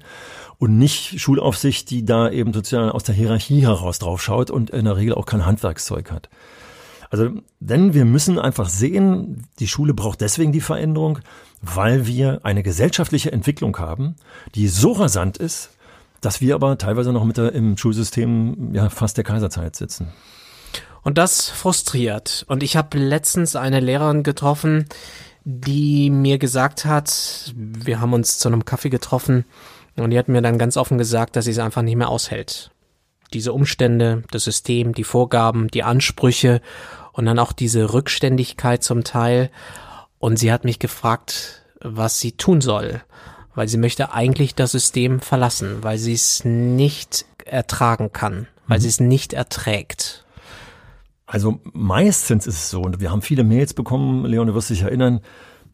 und 0.59 0.77
nicht 0.77 1.19
Schulaufsicht, 1.19 1.89
die 1.89 2.05
da 2.05 2.29
eben 2.29 2.53
sozusagen 2.53 2.91
aus 2.91 3.03
der 3.03 3.15
Hierarchie 3.15 3.61
heraus 3.61 3.99
draufschaut 3.99 4.51
und 4.51 4.69
in 4.69 4.85
der 4.85 4.97
Regel 4.97 5.15
auch 5.15 5.25
kein 5.25 5.45
Handwerkszeug 5.45 6.11
hat. 6.11 6.29
Also, 7.09 7.29
denn 7.59 7.93
wir 7.93 8.05
müssen 8.05 8.39
einfach 8.39 8.69
sehen, 8.69 9.45
die 9.59 9.67
Schule 9.67 9.93
braucht 9.93 10.21
deswegen 10.21 10.51
die 10.51 10.61
Veränderung, 10.61 11.19
weil 11.61 12.07
wir 12.07 12.41
eine 12.43 12.63
gesellschaftliche 12.63 13.31
Entwicklung 13.31 13.77
haben, 13.77 14.15
die 14.55 14.67
so 14.67 14.93
rasant 14.93 15.37
ist, 15.37 15.69
dass 16.21 16.41
wir 16.41 16.55
aber 16.55 16.77
teilweise 16.77 17.13
noch 17.13 17.23
mit 17.23 17.37
der, 17.37 17.53
im 17.53 17.77
Schulsystem 17.77 18.73
ja 18.73 18.89
fast 18.89 19.17
der 19.17 19.23
Kaiserzeit 19.23 19.75
sitzen. 19.75 20.07
Und 21.03 21.17
das 21.17 21.49
frustriert. 21.49 22.45
Und 22.47 22.63
ich 22.63 22.75
habe 22.77 22.97
letztens 22.97 23.55
eine 23.55 23.79
Lehrerin 23.79 24.23
getroffen, 24.23 24.85
die 25.43 26.09
mir 26.09 26.37
gesagt 26.37 26.85
hat, 26.85 27.53
wir 27.55 27.99
haben 27.99 28.13
uns 28.13 28.39
zu 28.39 28.47
einem 28.47 28.65
Kaffee 28.65 28.89
getroffen 28.89 29.45
und 29.95 30.11
die 30.11 30.17
hat 30.17 30.29
mir 30.29 30.41
dann 30.41 30.57
ganz 30.57 30.77
offen 30.77 30.97
gesagt, 30.97 31.35
dass 31.35 31.45
sie 31.45 31.51
es 31.51 31.59
einfach 31.59 31.81
nicht 31.81 31.97
mehr 31.97 32.09
aushält. 32.09 32.71
Diese 33.33 33.51
Umstände, 33.51 34.23
das 34.31 34.45
System, 34.45 34.93
die 34.93 35.03
Vorgaben, 35.03 35.67
die 35.67 35.83
Ansprüche 35.83 36.61
und 37.11 37.25
dann 37.25 37.39
auch 37.39 37.51
diese 37.51 37.93
Rückständigkeit 37.93 38.83
zum 38.83 39.03
Teil. 39.03 39.49
Und 40.19 40.37
sie 40.37 40.51
hat 40.51 40.63
mich 40.63 40.79
gefragt, 40.79 41.63
was 41.79 42.19
sie 42.19 42.31
tun 42.33 42.61
soll, 42.61 43.01
weil 43.55 43.67
sie 43.67 43.77
möchte 43.77 44.13
eigentlich 44.13 44.55
das 44.55 44.71
System 44.71 45.19
verlassen, 45.19 45.83
weil 45.83 45.97
sie 45.97 46.13
es 46.13 46.45
nicht 46.45 47.25
ertragen 47.45 48.13
kann, 48.13 48.47
weil 48.67 48.77
mhm. 48.77 48.81
sie 48.83 48.89
es 48.89 48.99
nicht 48.99 49.33
erträgt. 49.33 50.25
Also 51.25 51.59
meistens 51.71 52.47
ist 52.47 52.55
es 52.55 52.69
so, 52.69 52.81
und 52.81 52.99
wir 52.99 53.11
haben 53.11 53.21
viele 53.21 53.43
Mails 53.43 53.73
bekommen, 53.73 54.25
Leon, 54.25 54.47
du 54.47 54.55
wirst 54.55 54.69
dich 54.69 54.81
erinnern, 54.81 55.21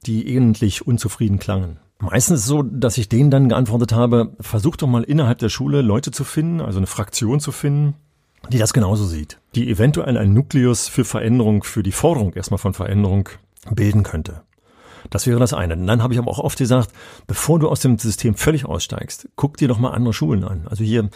die 0.06 0.34
ähnlich 0.34 0.86
unzufrieden 0.86 1.39
klangen. 1.39 1.79
Meistens 2.00 2.39
ist 2.39 2.44
es 2.44 2.48
so, 2.48 2.63
dass 2.63 2.98
ich 2.98 3.10
denen 3.10 3.29
dann 3.29 3.50
geantwortet 3.50 3.91
habe, 3.91 4.36
versuch 4.39 4.77
doch 4.77 4.88
mal 4.88 5.03
innerhalb 5.03 5.39
der 5.39 5.50
Schule 5.50 5.82
Leute 5.82 6.12
zu 6.12 6.24
finden, 6.24 6.62
also 6.62 6.77
eine 6.77 6.88
Fraktion 6.88 7.39
zu 7.41 7.51
finden, 7.51 7.96
die 8.50 8.58
das 8.58 8.72
genauso 8.72 9.06
sieht, 9.06 9.39
die 9.56 9.70
eventuell 9.70 10.18
ein 10.18 10.34
Nukleus 10.34 10.88
für 10.88 11.03
Veränderung, 11.03 11.63
für 11.63 11.84
die 11.84 11.91
Forderung 11.91 12.34
erstmal 12.34 12.58
von 12.58 12.74
Veränderung 12.74 13.27
bilden 13.70 14.03
könnte. 14.03 14.44
Das 15.10 15.27
wäre 15.27 15.39
das 15.39 15.53
eine. 15.53 15.75
Und 15.75 15.88
dann 15.88 16.03
habe 16.03 16.13
ich 16.13 16.20
aber 16.20 16.32
auch 16.32 16.39
oft 16.39 16.58
gesagt, 16.58 16.91
bevor 17.27 17.60
du 17.60 17.70
aus 17.70 17.79
dem 17.79 17.98
System 17.98 18.36
völlig 18.36 18.65
aussteigst, 18.65 19.29
guck 19.36 19.58
dir 19.58 19.68
doch 19.68 19.79
mal 19.79 19.91
andere 19.91 20.13
Schulen 20.13 20.44
an. 20.44 20.68
Also 20.70 20.84
hier 20.84 21.10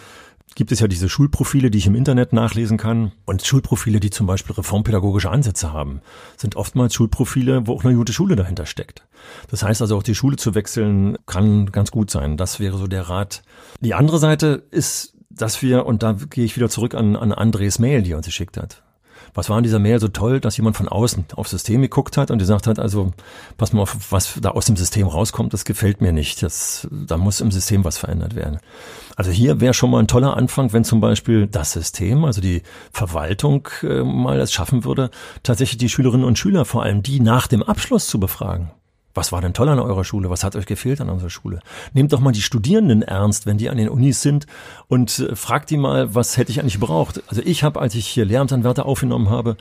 gibt 0.56 0.72
es 0.72 0.80
ja 0.80 0.88
diese 0.88 1.10
Schulprofile, 1.10 1.72
die 1.72 1.78
ich 1.78 1.88
im 1.88 1.96
Internet 1.96 2.34
nachlesen 2.34 2.78
kann. 2.78 3.12
Und 3.26 3.46
Schulprofile, 3.46 4.00
die 4.00 4.10
zum 4.10 4.28
Beispiel 4.28 4.56
reformpädagogische 4.56 5.30
Ansätze 5.30 5.74
haben, 5.74 6.02
sind 6.38 6.56
oftmals 6.56 6.94
Schulprofile, 6.94 7.68
wo 7.68 7.74
auch 7.74 7.84
eine 7.84 7.96
gute 7.96 8.14
Schule 8.14 8.36
dahinter 8.36 8.66
steckt. 8.66 9.04
Das 9.50 9.64
heißt 9.64 9.82
also 9.82 9.98
auch 9.98 10.04
die 10.04 10.16
Schule 10.16 10.38
zu 10.38 10.56
wechseln 10.56 11.18
kann 11.26 11.72
ganz 11.72 11.92
gut 11.92 12.12
sein. 12.12 12.38
Das 12.38 12.60
wäre 12.60 12.78
so 12.78 12.88
der 12.88 13.10
Rat. 13.10 13.44
Die 13.80 13.94
andere 13.94 14.20
Seite 14.20 14.64
ist, 14.72 15.14
dass 15.30 15.62
wir, 15.62 15.86
und 15.86 16.04
da 16.04 16.18
gehe 16.30 16.46
ich 16.46 16.56
wieder 16.56 16.70
zurück 16.70 16.94
an, 16.94 17.16
an 17.16 17.32
Andres 17.32 17.80
Mail, 17.80 18.04
die 18.04 18.12
er 18.12 18.18
uns 18.18 18.26
geschickt 18.26 18.58
hat 18.58 18.84
was 19.34 19.50
war 19.50 19.58
in 19.58 19.64
dieser 19.64 19.80
Mail 19.80 20.00
so 20.00 20.08
toll, 20.08 20.40
dass 20.40 20.58
jemand 20.58 20.78
von 20.78 20.88
außen 20.88 21.26
aufs 21.36 21.52
System 21.52 21.82
geguckt 21.82 22.18
hat 22.18 22.32
und 22.32 22.40
gesagt 22.40 22.68
hat, 22.68 22.80
also 22.80 23.12
pass 23.58 23.74
mal 23.74 23.82
auf, 23.82 23.98
was 24.12 24.40
da 24.42 24.52
aus 24.52 24.66
dem 24.66 24.76
System 24.76 25.08
rauskommt, 25.08 25.54
das 25.54 25.66
gefällt 25.66 26.02
mir 26.02 26.12
nicht. 26.12 26.44
Das, 26.44 26.88
da 26.92 27.18
muss 27.18 27.42
im 27.42 27.52
System 27.52 27.84
was 27.84 27.98
verändert 27.98 28.36
werden. 28.36 28.60
Also 29.16 29.32
hier 29.32 29.62
wäre 29.62 29.74
schon 29.74 29.92
mal 29.92 30.00
ein 30.00 30.08
toller 30.08 30.38
Anfang, 30.38 30.74
wenn 30.74 30.84
zum 30.84 31.02
Beispiel 31.02 31.48
das 31.48 31.72
System, 31.72 32.26
also 32.26 32.42
die 32.42 32.64
Verwaltung 32.92 33.70
äh, 33.82 34.04
mal 34.04 34.40
es 34.40 34.54
schaffen 34.54 34.84
würde, 34.84 35.10
tatsächlich 35.44 35.78
die 35.78 35.90
Schülerinnen 35.90 36.26
und 36.26 36.38
Schüler, 36.38 36.66
vor 36.66 36.84
allem 36.84 37.04
die 37.04 37.20
nach 37.20 37.48
dem 37.48 37.64
Abschluss 37.64 38.08
zu 38.08 38.20
befragen. 38.20 38.72
Was 39.14 39.32
war 39.32 39.42
denn 39.42 39.54
toll 39.54 39.70
an 39.70 39.80
eurer 39.80 40.04
Schule? 40.04 40.30
Was 40.30 40.44
hat 40.44 40.56
euch 40.56 40.66
gefehlt 40.66 41.00
an 41.00 41.10
unserer 41.10 41.30
Schule? 41.30 41.60
Nehmt 41.94 42.14
doch 42.14 42.20
mal 42.20 42.32
die 42.32 42.42
Studierenden 42.42 43.04
ernst, 43.04 43.46
wenn 43.46 43.58
die 43.58 43.70
an 43.70 43.78
den 43.78 43.90
Unis 43.90 44.22
sind 44.22 44.48
und 44.88 45.20
äh, 45.20 45.36
fragt 45.36 45.70
die 45.70 45.78
mal, 45.78 46.16
was 46.16 46.38
hätte 46.38 46.52
ich 46.52 46.60
eigentlich 46.60 46.80
gebraucht? 46.80 47.22
Also 47.28 47.42
ich 47.44 47.64
habe, 47.64 47.80
als 47.80 47.94
ich 47.96 48.08
hier 48.08 48.26
Lehramtsanwärter 48.26 48.86
aufgenommen 48.86 49.30
habe, 49.30 49.58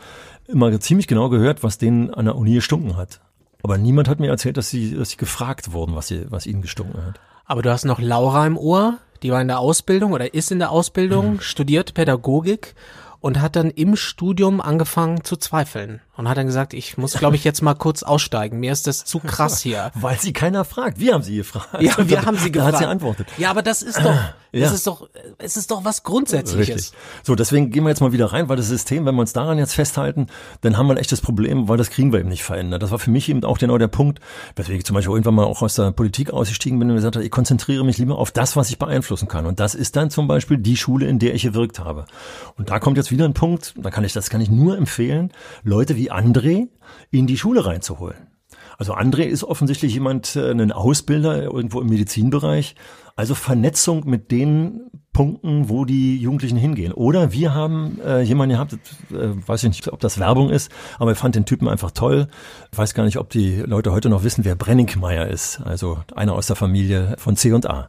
immer 0.47 0.79
ziemlich 0.81 1.07
genau 1.07 1.29
gehört, 1.29 1.63
was 1.63 1.79
denen 1.79 2.13
an 2.13 2.25
der 2.25 2.37
Uni 2.37 2.55
gestunken 2.55 2.97
hat. 2.97 3.21
Aber 3.63 3.79
niemand 3.79 4.09
hat 4.09 4.21
mir 4.21 4.29
erzählt, 4.29 4.57
dass 4.57 4.71
sie, 4.71 4.97
dass 4.97 5.11
sie 5.11 5.17
gefragt 5.17 5.73
wurden, 5.73 5.95
was, 5.95 6.09
sie, 6.09 6.27
was 6.31 6.47
ihnen 6.47 6.63
gestunken 6.63 7.05
hat. 7.05 7.21
Aber 7.45 7.63
du 7.63 7.71
hast 7.71 7.85
noch 7.85 8.01
Laura 8.01 8.47
im 8.47 8.57
Ohr, 8.57 8.99
die 9.23 9.31
war 9.31 9.41
in 9.41 9.49
der 9.49 9.59
Ausbildung 9.59 10.13
oder 10.13 10.35
ist 10.35 10.51
in 10.51 10.59
der 10.59 10.71
Ausbildung, 10.71 11.35
mhm. 11.35 11.41
studiert 11.41 11.95
Pädagogik 11.95 12.75
und 13.21 13.41
hat 13.41 13.55
dann 13.55 13.71
im 13.71 13.97
Studium 13.97 14.61
angefangen 14.61 15.23
zu 15.23 15.37
zweifeln 15.37 16.01
und 16.15 16.29
hat 16.29 16.37
dann 16.37 16.47
gesagt, 16.47 16.75
ich 16.75 16.99
muss, 16.99 17.15
glaube 17.15 17.37
ich, 17.37 17.45
jetzt 17.45 17.63
mal 17.63 17.75
kurz 17.75 18.03
aussteigen. 18.03 18.61
Mir 18.61 18.73
ist 18.73 18.87
das 18.87 19.05
zu 19.05 19.19
krass 19.27 19.61
hier. 19.61 19.91
Weil 19.95 20.19
sie 20.19 20.33
keiner 20.33 20.65
fragt. 20.65 21.01
Wir 21.01 21.15
haben 21.15 21.23
sie 21.23 21.37
gefragt. 21.37 21.69
Ja, 21.81 21.97
wir 21.99 22.23
haben 22.27 22.37
sie 22.37 22.53
gefragt. 22.53 22.75
Da 22.75 22.77
hat 22.77 22.85
sie 22.85 22.87
antwortet. 22.87 23.29
Ja, 23.39 23.51
aber 23.51 23.63
das 23.63 23.81
ist 23.83 23.99
doch, 23.99 24.15
ja. 24.53 24.61
das 24.61 24.75
ist 24.75 24.87
doch, 24.87 25.09
es 25.39 25.57
ist 25.57 25.71
doch 25.71 25.85
was 25.85 26.03
Grundsätzliches. 26.03 26.77
Richtig. 26.77 26.99
So, 27.23 27.35
deswegen 27.35 27.71
gehen 27.71 27.85
wir 27.85 27.89
jetzt 27.89 28.01
mal 28.01 28.13
wieder 28.13 28.27
rein, 28.27 28.51
weil 28.51 28.57
das 28.57 28.69
System, 28.69 29.07
wenn 29.07 29.15
wir 29.15 29.23
uns 29.23 29.33
daran 29.33 29.57
jetzt 29.57 29.75
festhalten, 29.75 30.27
dann 30.61 30.77
haben 30.77 30.87
wir 30.87 30.95
ein 30.95 30.99
echtes 30.99 31.23
Problem, 31.23 31.69
weil 31.69 31.79
das 31.79 31.89
kriegen 31.89 32.13
wir 32.13 32.21
eben 32.21 32.29
nicht 32.29 32.45
verändert. 32.45 32.83
Das 32.83 32.91
war 32.91 32.99
für 32.99 33.11
mich 33.11 33.31
eben 33.31 33.43
auch 33.45 33.59
genau 33.59 33.79
der 33.79 33.89
Punkt, 33.89 34.21
weswegen 34.55 34.79
ich 34.79 34.85
zum 34.85 34.95
Beispiel 34.95 35.13
irgendwann 35.13 35.35
mal 35.35 35.45
auch 35.45 35.63
aus 35.63 35.77
der 35.77 35.93
Politik 35.93 36.31
ausgestiegen 36.31 36.79
bin 36.79 36.91
und 36.91 36.97
gesagt 36.97 37.17
habe, 37.17 37.25
ich 37.25 37.31
konzentriere 37.31 37.85
mich 37.85 37.97
lieber 37.97 38.19
auf 38.19 38.31
das, 38.31 38.55
was 38.55 38.69
ich 38.69 38.79
beeinflussen 38.79 39.29
kann. 39.29 39.47
Und 39.47 39.61
das 39.61 39.75
ist 39.75 39.97
dann 39.97 40.11
zum 40.11 40.29
Beispiel 40.29 40.59
die 40.59 40.77
Schule, 40.77 41.07
in 41.07 41.19
der 41.19 41.35
ich 41.35 41.43
gewirkt 41.43 41.79
habe. 41.79 42.05
Und 42.59 42.69
da 42.69 42.79
kommt 42.81 42.99
jetzt 42.99 43.11
wieder 43.11 43.25
ein 43.25 43.35
Punkt, 43.35 43.75
da 43.77 43.91
kann 43.91 44.05
ich, 44.05 44.13
das 44.13 44.29
kann 44.29 44.43
ich 44.43 44.51
nur 44.51 44.77
empfehlen, 44.77 45.33
Leute 45.65 45.97
wie 45.97 46.02
André, 46.11 46.69
in 47.11 47.27
die 47.27 47.39
Schule 47.39 47.65
reinzuholen. 47.65 48.33
Also 48.79 48.95
André 48.95 49.23
ist 49.23 49.45
offensichtlich 49.45 49.95
jemand, 49.95 50.35
äh, 50.35 50.51
ein 50.51 50.73
Ausbilder 50.73 51.43
irgendwo 51.43 51.81
im 51.81 51.89
Medizinbereich. 51.89 52.75
Also 53.15 53.35
Vernetzung 53.35 54.09
mit 54.09 54.31
den 54.31 54.91
Punkten, 55.13 55.69
wo 55.69 55.85
die 55.85 56.17
Jugendlichen 56.17 56.57
hingehen. 56.57 56.93
Oder 56.93 57.33
wir 57.33 57.55
haben 57.55 58.01
äh, 58.01 58.23
jemanden 58.23 58.55
gehabt, 58.55 58.73
äh, 58.73 58.77
weiß 59.11 59.65
ich 59.65 59.69
nicht, 59.69 59.93
ob 59.93 60.01
das 60.01 60.19
Werbung 60.19 60.49
ist, 60.49 60.73
aber 60.99 61.13
ich 61.13 61.19
fand 61.19 61.35
den 61.35 61.45
Typen 61.45 61.69
einfach 61.69 61.91
toll. 61.91 62.29
Ich 62.73 62.79
weiß 62.79 62.95
gar 62.95 63.05
nicht, 63.05 63.19
ob 63.19 63.29
die 63.29 63.57
Leute 63.59 63.93
heute 63.93 64.09
noch 64.09 64.25
wissen, 64.25 64.45
wer 64.45 64.57
Brenningmeier 64.57 65.29
ist. 65.29 65.61
Also 65.61 65.99
einer 66.17 66.33
aus 66.33 66.47
der 66.47 66.57
Familie 66.57 67.15
von 67.19 67.37
C 67.37 67.53
und 67.53 67.69
A. 67.69 67.89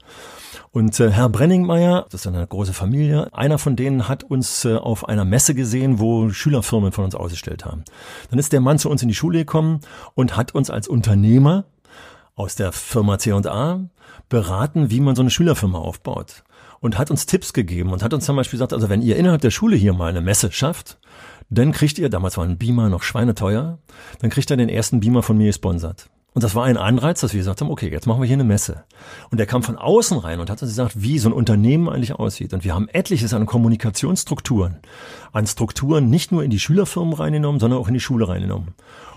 Und 0.73 0.99
äh, 0.99 1.11
Herr 1.11 1.29
Brenningmeier, 1.29 2.07
das 2.09 2.21
ist 2.21 2.27
eine 2.27 2.47
große 2.47 2.73
Familie, 2.73 3.31
einer 3.31 3.59
von 3.59 3.75
denen 3.75 4.07
hat 4.07 4.23
uns 4.23 4.65
äh, 4.65 4.75
auf 4.75 5.07
einer 5.07 5.23
Messe 5.23 5.53
gesehen, 5.53 5.99
wo 5.99 6.31
Schülerfirmen 6.31 6.91
von 6.91 7.05
uns 7.05 7.13
ausgestellt 7.13 7.63
haben. 7.63 7.83
Dann 8.31 8.39
ist 8.39 8.53
der 8.53 8.59
Mann 8.59 8.79
zu 8.79 8.89
uns 8.89 9.03
in 9.03 9.07
die 9.07 9.13
Schule 9.13 9.37
gekommen 9.37 9.81
und 10.15 10.35
hat 10.35 10.55
uns 10.55 10.71
als 10.71 10.87
Unternehmer 10.87 11.65
aus 12.33 12.55
der 12.55 12.71
Firma 12.71 13.19
C&A 13.19 13.81
beraten, 14.29 14.89
wie 14.89 14.99
man 14.99 15.15
so 15.15 15.21
eine 15.21 15.29
Schülerfirma 15.29 15.77
aufbaut. 15.77 16.43
Und 16.79 16.97
hat 16.97 17.11
uns 17.11 17.27
Tipps 17.27 17.53
gegeben 17.53 17.91
und 17.91 18.01
hat 18.01 18.15
uns 18.15 18.25
zum 18.25 18.35
Beispiel 18.35 18.57
gesagt, 18.57 18.73
also 18.73 18.89
wenn 18.89 19.03
ihr 19.03 19.15
innerhalb 19.15 19.41
der 19.41 19.51
Schule 19.51 19.75
hier 19.75 19.93
mal 19.93 20.09
eine 20.09 20.21
Messe 20.21 20.51
schafft, 20.51 20.97
dann 21.51 21.71
kriegt 21.71 21.99
ihr, 21.99 22.09
damals 22.09 22.35
war 22.35 22.45
ein 22.45 22.57
Beamer 22.57 22.89
noch 22.89 23.03
schweineteuer, 23.03 23.77
dann 24.21 24.29
kriegt 24.31 24.49
ihr 24.49 24.57
den 24.57 24.69
ersten 24.69 25.01
Beamer 25.01 25.21
von 25.21 25.37
mir 25.37 25.47
gesponsert. 25.47 26.09
Und 26.33 26.43
das 26.43 26.55
war 26.55 26.65
ein 26.65 26.77
Anreiz, 26.77 27.21
dass 27.21 27.33
wir 27.33 27.39
gesagt 27.39 27.61
haben, 27.61 27.69
okay, 27.69 27.91
jetzt 27.91 28.07
machen 28.07 28.21
wir 28.21 28.27
hier 28.27 28.35
eine 28.35 28.43
Messe. 28.43 28.83
Und 29.29 29.37
der 29.37 29.45
kam 29.45 29.61
von 29.61 29.77
außen 29.77 30.17
rein 30.17 30.39
und 30.39 30.49
hat 30.49 30.61
uns 30.61 30.71
gesagt, 30.71 31.01
wie 31.01 31.19
so 31.19 31.29
ein 31.29 31.33
Unternehmen 31.33 31.89
eigentlich 31.89 32.13
aussieht. 32.13 32.53
Und 32.53 32.63
wir 32.63 32.73
haben 32.73 32.87
etliches 32.89 33.33
an 33.33 33.45
Kommunikationsstrukturen, 33.45 34.79
an 35.31 35.45
Strukturen 35.45 36.09
nicht 36.09 36.31
nur 36.31 36.43
in 36.43 36.49
die 36.49 36.59
Schülerfirmen 36.59 37.13
reingenommen, 37.13 37.59
sondern 37.59 37.79
auch 37.79 37.87
in 37.87 37.93
die 37.93 37.99
Schule 37.99 38.27
reingenommen. 38.27 38.73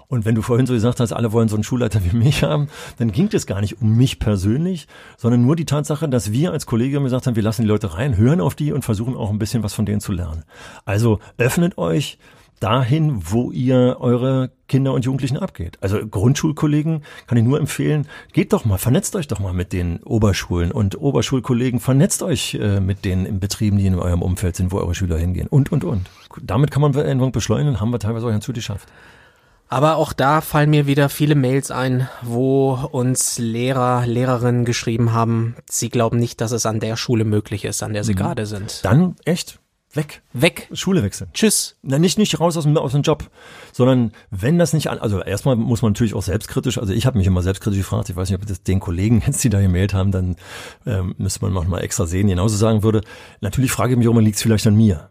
Und 0.09 0.25
wenn 0.25 0.35
du 0.35 0.43
vorhin 0.43 0.67
so 0.67 0.75
gesagt 0.75 1.01
hast, 1.01 1.13
alle 1.13 1.33
wollen 1.33 1.49
so 1.49 1.57
einen 1.57 1.65
Schulleiter 1.65 2.01
wie 2.05 2.17
mich 2.17 2.43
haben, 2.43 2.69
dann 2.99 3.11
ging 3.11 3.29
es 3.33 3.47
gar 3.47 3.61
nicht 3.61 3.81
um 3.81 3.97
mich 3.97 4.19
persönlich, 4.19 4.87
sondern 5.17 5.43
nur 5.43 5.57
die 5.57 5.65
Tatsache, 5.65 6.09
dass 6.09 6.33
wir 6.33 6.53
als 6.53 6.67
Kollegium 6.67 7.05
gesagt 7.05 7.27
haben, 7.27 7.35
wir 7.35 7.43
lassen 7.43 7.63
die 7.63 7.69
Leute 7.69 7.95
rein, 7.95 8.17
hören 8.17 8.41
auf 8.41 8.55
die 8.55 8.73
und 8.73 8.85
versuchen 8.85 9.17
auch 9.17 9.31
ein 9.31 9.39
bisschen 9.39 9.63
was 9.63 9.75
von 9.75 9.87
denen 9.87 10.01
zu 10.01 10.13
lernen. 10.13 10.45
Also 10.85 11.19
öffnet 11.39 11.77
euch, 11.77 12.19
dahin, 12.61 13.21
wo 13.31 13.53
ihr 13.53 13.97
eure 14.01 14.51
Kinder 14.69 14.93
und 14.93 15.05
Jugendlichen 15.05 15.37
abgeht. 15.37 15.79
Also 15.81 16.07
Grundschulkollegen 16.07 17.03
kann 17.27 17.39
ich 17.39 17.45
nur 17.45 17.59
empfehlen, 17.59 18.09
geht 18.33 18.53
doch 18.53 18.65
mal, 18.65 18.79
vernetzt 18.79 19.15
euch 19.17 19.29
doch 19.29 19.39
mal 19.39 19.53
mit 19.53 19.73
den 19.73 20.03
Oberschulen 20.03 20.73
und 20.73 21.01
Oberschulkollegen, 21.01 21.81
vernetzt 21.81 22.23
euch 22.23 22.55
äh, 22.55 22.81
mit 22.81 23.05
den 23.05 23.27
in 23.27 23.41
Betrieben, 23.41 23.79
die 23.79 23.87
in 23.87 23.99
eurem 23.99 24.23
Umfeld 24.23 24.57
sind, 24.57 24.73
wo 24.73 24.79
eure 24.79 24.95
Schüler 24.95 25.19
hingehen 25.19 25.49
und, 25.49 25.71
und, 25.71 25.85
und. 25.85 26.09
Damit 26.43 26.71
kann 26.71 26.83
man 26.83 26.95
Veränderung 26.95 27.33
beschleunigen, 27.33 27.81
haben 27.81 27.91
wir 27.91 27.99
teilweise 27.99 28.27
auch 28.27 28.31
ganz 28.31 28.47
gut 28.47 28.55
geschafft. 28.55 28.89
Aber 29.69 29.97
auch 29.97 30.13
da 30.13 30.41
fallen 30.41 30.71
mir 30.71 30.87
wieder 30.87 31.09
viele 31.09 31.35
Mails 31.35 31.73
ein, 31.73 32.09
wo 32.23 32.75
uns 32.93 33.39
Lehrer, 33.39 34.07
Lehrerinnen 34.07 34.65
geschrieben 34.65 35.13
haben, 35.13 35.57
sie 35.69 35.89
glauben 35.89 36.19
nicht, 36.19 36.41
dass 36.41 36.53
es 36.53 36.67
an 36.67 36.79
der 36.79 36.97
Schule 36.97 37.25
möglich 37.25 37.65
ist, 37.65 37.83
an 37.83 37.93
der 37.93 38.05
sie 38.05 38.13
mhm. 38.13 38.19
gerade 38.19 38.47
sind. 38.47 38.85
Dann 38.85 39.17
echt 39.25 39.59
Weg. 39.97 40.23
Weg. 40.33 40.69
Schule 40.73 41.03
wechseln. 41.03 41.31
Tschüss. 41.33 41.77
Na, 41.83 41.99
nicht, 41.99 42.19
nicht 42.19 42.39
raus 42.39 42.57
aus 42.57 42.65
dem, 42.65 42.77
aus 42.77 42.93
dem 42.93 43.03
Job, 43.03 43.31
sondern 43.73 44.13
wenn 44.31 44.59
das 44.59 44.73
nicht 44.73 44.89
an, 44.89 44.99
also 44.99 45.21
erstmal 45.21 45.57
muss 45.57 45.83
man 45.83 45.93
natürlich 45.93 46.15
auch 46.15 46.23
selbstkritisch, 46.23 46.79
also 46.79 46.93
ich 46.93 47.07
habe 47.07 47.19
mich 47.19 47.27
immer 47.27 47.43
selbstkritisch 47.43 47.79
gefragt, 47.79 48.09
ich 48.11 48.17
weiß 48.17 48.31
nicht, 48.31 48.41
ob 48.41 48.47
das 48.47 48.63
den 48.63 48.81
Kollegen 48.81 49.23
jetzt, 49.27 49.43
die 49.43 49.49
da 49.49 49.61
gemeldet 49.61 49.95
haben, 49.95 50.13
dann 50.13 50.37
ähm, 50.87 51.15
müsste 51.19 51.43
man 51.43 51.53
noch 51.53 51.67
mal 51.67 51.81
extra 51.81 52.07
sehen, 52.07 52.29
genauso 52.29 52.57
sagen 52.57 52.83
würde. 52.83 53.01
Natürlich 53.41 53.73
frage 53.73 53.93
ich 53.93 53.99
mich 53.99 54.07
auch 54.07 54.13
immer, 54.13 54.23
liegt 54.23 54.37
es 54.37 54.43
vielleicht 54.43 54.67
an 54.67 54.77
mir? 54.77 55.09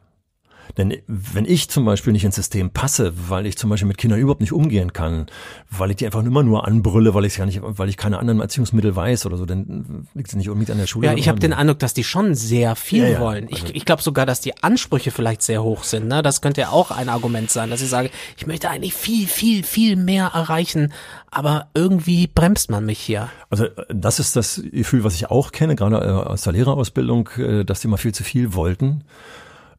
Denn 0.78 0.98
wenn 1.08 1.46
ich 1.46 1.70
zum 1.70 1.86
Beispiel 1.86 2.14
nicht 2.14 2.26
ins 2.26 2.36
System 2.36 2.70
passe, 2.70 3.14
weil 3.30 3.46
ich 3.46 3.58
zum 3.58 3.70
Beispiel 3.70 3.88
mit 3.88 3.98
Kindern 3.98 4.20
überhaupt 4.20 4.42
nicht 4.42 4.54
umgehen 4.54 4.94
kann, 4.94 5.28
weil 5.70 5.92
ich 5.92 5.98
die 5.98 6.06
einfach 6.06 6.24
immer 6.24 6.44
nur 6.44 6.68
anbrülle, 6.68 7.14
weil 7.14 7.26
ich 7.26 7.38
ja 7.38 7.46
nicht, 7.46 7.62
weil 7.62 7.90
ich 7.90 7.98
keine 7.98 8.20
anderen 8.20 8.40
Erziehungsmittel 8.40 8.96
weiß 8.96 9.26
oder 9.26 9.38
so, 9.38 9.46
dann 9.46 10.08
liegt 10.14 10.30
es 10.30 10.36
nicht 10.36 10.50
unbedingt 10.50 10.72
an 10.72 10.78
der 10.78 10.88
Schule. 10.88 11.08
Ja, 11.08 11.14
ich 11.14 11.30
habe 11.30 11.40
den 11.40 11.54
Eindruck, 11.54 11.80
dass 11.80 11.94
die 11.94 12.04
schon 12.04 12.36
sehr 12.36 12.76
viel 12.76 13.04
ja, 13.04 13.10
ja. 13.10 13.20
wollen. 13.20 13.48
Ich, 13.50 13.62
also 13.62 13.74
ich 13.74 13.86
glaube 13.86 14.02
sogar, 14.02 14.26
dass 14.26 14.42
die 14.42 14.62
Ansprüche 14.62 15.12
vielleicht 15.12 15.42
sehr 15.42 15.64
hoch 15.64 15.84
sind. 15.84 16.08
Ne? 16.08 16.22
Das 16.22 16.42
könnte 16.42 16.62
ja 16.62 16.70
auch 16.70 16.92
ein 16.92 17.10
Argument 17.10 17.50
sein, 17.50 17.70
dass 17.70 17.82
ich 17.82 17.90
sage, 17.90 18.10
ich 18.38 18.48
möchte 18.48 18.70
eigentlich 18.70 18.94
viel, 18.94 19.28
viel, 19.28 19.64
viel 19.64 19.96
mehr 19.96 20.32
erreichen, 20.34 20.94
aber 21.32 21.68
irgendwie 21.74 22.28
bremst 22.28 22.70
man 22.70 22.86
mich 22.86 23.00
hier. 23.00 23.30
Also 23.50 23.68
das 23.90 24.20
ist 24.20 24.36
das 24.36 24.62
Gefühl, 24.72 25.04
was 25.04 25.16
ich 25.16 25.30
auch 25.30 25.52
kenne, 25.52 25.76
gerade 25.76 25.98
äh, 25.98 26.10
aus 26.10 26.42
der 26.42 26.54
Lehrerausbildung, 26.54 27.30
äh, 27.38 27.66
dass 27.66 27.82
die 27.82 27.88
immer 27.88 27.98
viel 27.98 28.14
zu 28.14 28.24
viel 28.24 28.54
wollten. 28.54 29.04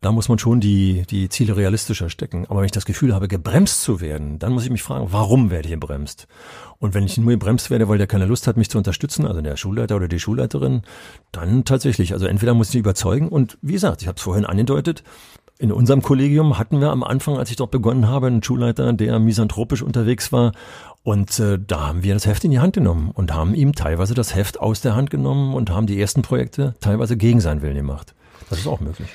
Da 0.01 0.13
muss 0.13 0.29
man 0.29 0.39
schon 0.39 0.61
die, 0.61 1.05
die 1.09 1.29
Ziele 1.29 1.57
realistischer 1.57 2.11
stecken. 2.11 2.47
Aber 2.49 2.61
wenn 2.61 2.67
ich 2.67 2.73
das 2.73 2.85
Gefühl 2.85 3.15
habe, 3.15 3.29
gebremst 3.29 3.83
zu 3.83 4.01
werden, 4.01 4.39
dann 4.39 4.53
muss 4.53 4.65
ich 4.65 4.71
mich 4.71 4.83
fragen, 4.83 5.09
warum 5.11 5.51
werde 5.51 5.69
ich 5.69 5.75
gebremst? 5.75 6.27
Und 6.79 6.95
wenn 6.95 7.05
ich 7.05 7.17
nur 7.17 7.31
gebremst 7.31 7.71
werde, 7.71 7.89
weil 7.89 7.99
der 7.99 8.07
keine 8.07 8.27
Lust 8.27 8.47
hat, 8.47 8.57
mich 8.57 8.71
zu 8.71 8.79
unterstützen, 8.79 9.27
also 9.27 9.41
der 9.41 9.57
Schulleiter 9.57 9.97
oder 9.97 10.09
die 10.09 10.21
Schulleiterin, 10.21 10.83
dann 11.33 11.65
tatsächlich. 11.65 12.13
Also 12.13 12.27
entweder 12.27 12.55
muss 12.55 12.71
ich 12.71 12.77
überzeugen 12.77 13.29
und 13.29 13.59
wie 13.63 13.73
gesagt, 13.73 14.03
ich 14.03 14.09
habe 14.09 14.17
es 14.17 14.23
vorhin 14.23 14.45
angedeutet, 14.45 15.03
in 15.59 15.73
unserem 15.73 16.03
Kollegium 16.03 16.59
hatten 16.59 16.83
wir 16.83 16.91
am 16.91 17.03
Anfang, 17.03 17.39
als 17.39 17.51
ich 17.51 17.57
dort 17.57 17.71
begonnen 17.71 18.09
habe, 18.09 18.27
einen 18.27 18.43
Schulleiter, 18.43 18.93
der 18.93 19.19
misanthropisch 19.19 19.81
unterwegs 19.81 20.31
war. 20.31 20.53
Und 21.03 21.39
äh, 21.41 21.59
da 21.59 21.87
haben 21.87 22.03
wir 22.03 22.13
das 22.13 22.27
Heft 22.27 22.45
in 22.45 22.51
die 22.51 22.59
Hand 22.59 22.75
genommen 22.75 23.11
und 23.11 23.33
haben 23.33 23.55
ihm 23.55 23.75
teilweise 23.75 24.13
das 24.13 24.35
Heft 24.35 24.61
aus 24.61 24.83
der 24.83 24.95
Hand 24.95 25.09
genommen 25.09 25.55
und 25.55 25.71
haben 25.71 25.87
die 25.87 25.99
ersten 25.99 26.21
Projekte 26.21 26.75
teilweise 26.81 27.17
gegen 27.17 27.41
seinen 27.41 27.63
Willen 27.63 27.77
gemacht. 27.77 28.15
Das 28.51 28.59
ist 28.59 28.67
auch 28.67 28.81
möglich 28.81 29.09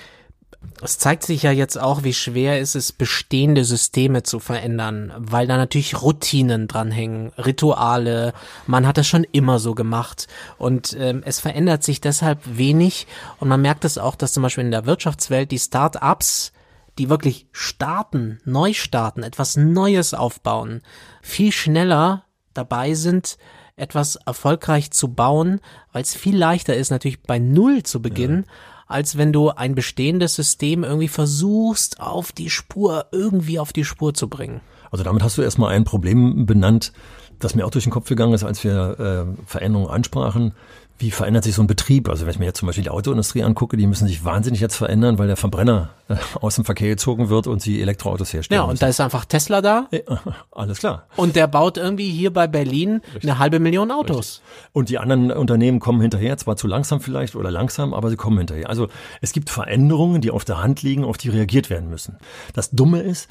es 0.82 0.98
zeigt 0.98 1.24
sich 1.24 1.44
ja 1.44 1.52
jetzt 1.52 1.80
auch, 1.80 2.04
wie 2.04 2.14
schwer 2.14 2.60
ist 2.60 2.76
es, 2.76 2.92
bestehende 2.92 3.66
Systeme 3.66 4.24
zu 4.24 4.40
verändern, 4.40 5.14
weil 5.16 5.48
da 5.48 5.58
natürlich 5.58 6.02
Routinen 6.02 6.68
dranhängen, 6.68 7.32
Rituale, 7.38 8.34
man 8.68 8.88
hat 8.88 8.98
das 8.98 9.08
schon 9.08 9.24
immer 9.24 9.60
so 9.60 9.76
gemacht. 9.76 10.28
Und 10.58 10.96
ähm, 11.00 11.22
es 11.26 11.40
verändert 11.40 11.84
sich 11.84 12.02
deshalb 12.02 12.40
wenig. 12.46 13.08
Und 13.40 13.48
man 13.48 13.62
merkt 13.62 13.86
es 13.86 13.98
auch, 13.98 14.16
dass 14.16 14.34
zum 14.34 14.44
Beispiel 14.44 14.64
in 14.64 14.72
der 14.72 14.86
Wirtschaftswelt 14.86 15.52
die 15.52 15.60
Start-ups, 15.60 16.52
die 16.98 17.10
wirklich 17.10 17.48
starten, 17.52 18.40
neu 18.46 18.74
starten, 18.74 19.24
etwas 19.24 19.58
Neues 19.58 20.14
aufbauen, 20.14 20.82
viel 21.22 21.52
schneller 21.52 22.26
dabei 22.54 22.96
sind, 22.96 23.38
etwas 23.76 24.16
erfolgreich 24.16 24.92
zu 24.92 25.14
bauen, 25.14 25.60
weil 25.92 26.02
es 26.02 26.16
viel 26.16 26.38
leichter 26.38 26.76
ist, 26.76 26.92
natürlich 26.92 27.24
bei 27.24 27.40
Null 27.40 27.84
zu 27.84 28.02
beginnen, 28.02 28.46
ja. 28.46 28.54
Als 28.92 29.18
wenn 29.18 29.34
du 29.34 29.50
ein 29.50 29.76
bestehendes 29.76 30.36
System 30.36 30.84
irgendwie 30.84 31.08
versuchst, 31.08 32.00
auf 32.00 32.32
die 32.32 32.50
Spur, 32.50 33.08
irgendwie 33.12 33.60
auf 33.60 33.74
die 33.74 33.86
Spur 33.86 34.14
zu 34.14 34.28
bringen. 34.28 34.62
Also 34.92 35.04
damit 35.04 35.24
hast 35.24 35.38
du 35.38 35.42
erstmal 35.42 35.74
ein 35.74 35.84
Problem 35.86 36.46
benannt, 36.46 36.92
das 37.40 37.56
mir 37.56 37.66
auch 37.66 37.72
durch 37.72 37.86
den 37.86 37.94
Kopf 37.94 38.08
gegangen 38.08 38.34
ist, 38.34 38.44
als 38.44 38.64
wir 38.64 39.00
äh, 39.00 39.44
Veränderungen 39.48 39.90
ansprachen 39.90 40.54
wie 41.02 41.10
verändert 41.10 41.44
sich 41.44 41.56
so 41.56 41.64
ein 41.64 41.68
Betrieb? 41.68 42.08
Also 42.10 42.26
wenn 42.26 42.32
ich 42.32 42.40
mir 42.40 42.46
jetzt 42.46 42.60
zum 42.60 42.68
Beispiel 42.68 42.84
die 42.84 42.92
Autoindustrie 42.92 43.44
angucke, 43.44 43.76
die 43.76 43.88
müssen 43.88 44.08
sich 44.08 44.24
wahnsinnig 44.24 44.60
jetzt 44.62 44.76
verändern, 44.76 45.18
weil 45.18 45.28
der 45.28 45.36
Verbrenner 45.36 45.90
äh, 46.08 46.16
aus 46.40 46.56
dem 46.56 46.66
Verkehr 46.66 46.90
gezogen 46.90 47.30
wird 47.30 47.48
und 47.48 47.62
sie 47.62 47.82
Elektroautos 47.82 48.34
herstellen. 48.34 48.60
Ja, 48.60 48.64
und 48.64 48.72
müssen. 48.72 48.82
da 48.82 48.88
ist 48.88 49.02
einfach 49.02 49.26
Tesla 49.26 49.62
da. 49.62 49.88
Ja, 49.92 50.22
alles 50.52 50.80
klar. 50.80 51.08
Und 51.16 51.36
der 51.36 51.48
baut 51.48 51.78
irgendwie 51.78 52.12
hier 52.12 52.32
bei 52.32 52.48
Berlin 52.48 53.02
Richtig. 53.14 53.24
eine 53.24 53.40
halbe 53.40 53.60
Million 53.60 53.92
Autos. 53.92 54.42
Richtig. 54.44 54.70
Und 54.74 54.90
die 54.90 55.00
anderen 55.00 55.32
Unternehmen 55.32 55.80
kommen 55.80 56.02
hinterher, 56.02 56.38
zwar 56.38 56.56
zu 56.56 56.68
langsam 56.68 57.02
vielleicht 57.02 57.36
oder 57.36 57.50
langsam, 57.50 57.94
aber 57.94 58.10
sie 58.12 58.16
kommen 58.16 58.38
hinterher. 58.38 58.70
Also 58.70 58.88
es 59.22 59.34
gibt 59.34 59.50
Veränderungen, 59.50 60.22
die 60.22 60.30
auf 60.30 60.46
der 60.46 60.62
Hand 60.62 60.84
liegen, 60.84 61.04
auf 61.04 61.18
die 61.18 61.30
reagiert 61.30 61.70
werden 61.72 61.90
müssen. 61.90 62.18
Das 62.54 62.70
Dumme 62.70 63.02
ist, 63.02 63.28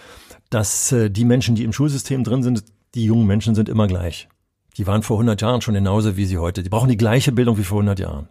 dass 0.50 0.90
äh, 0.90 1.08
die 1.08 1.24
Menschen, 1.24 1.54
die 1.54 1.62
im 1.62 1.72
Schulsystem 1.72 2.24
drin 2.24 2.42
sind, 2.42 2.64
die 2.94 3.04
jungen 3.04 3.26
Menschen 3.26 3.54
sind 3.54 3.68
immer 3.68 3.86
gleich. 3.86 4.28
Die 4.76 4.86
waren 4.86 5.02
vor 5.02 5.16
100 5.16 5.40
Jahren 5.40 5.60
schon 5.60 5.74
genauso 5.74 6.16
wie 6.16 6.26
sie 6.26 6.38
heute. 6.38 6.62
Die 6.62 6.68
brauchen 6.68 6.88
die 6.88 6.96
gleiche 6.96 7.32
Bildung 7.32 7.58
wie 7.58 7.64
vor 7.64 7.78
100 7.78 7.98
Jahren. 7.98 8.28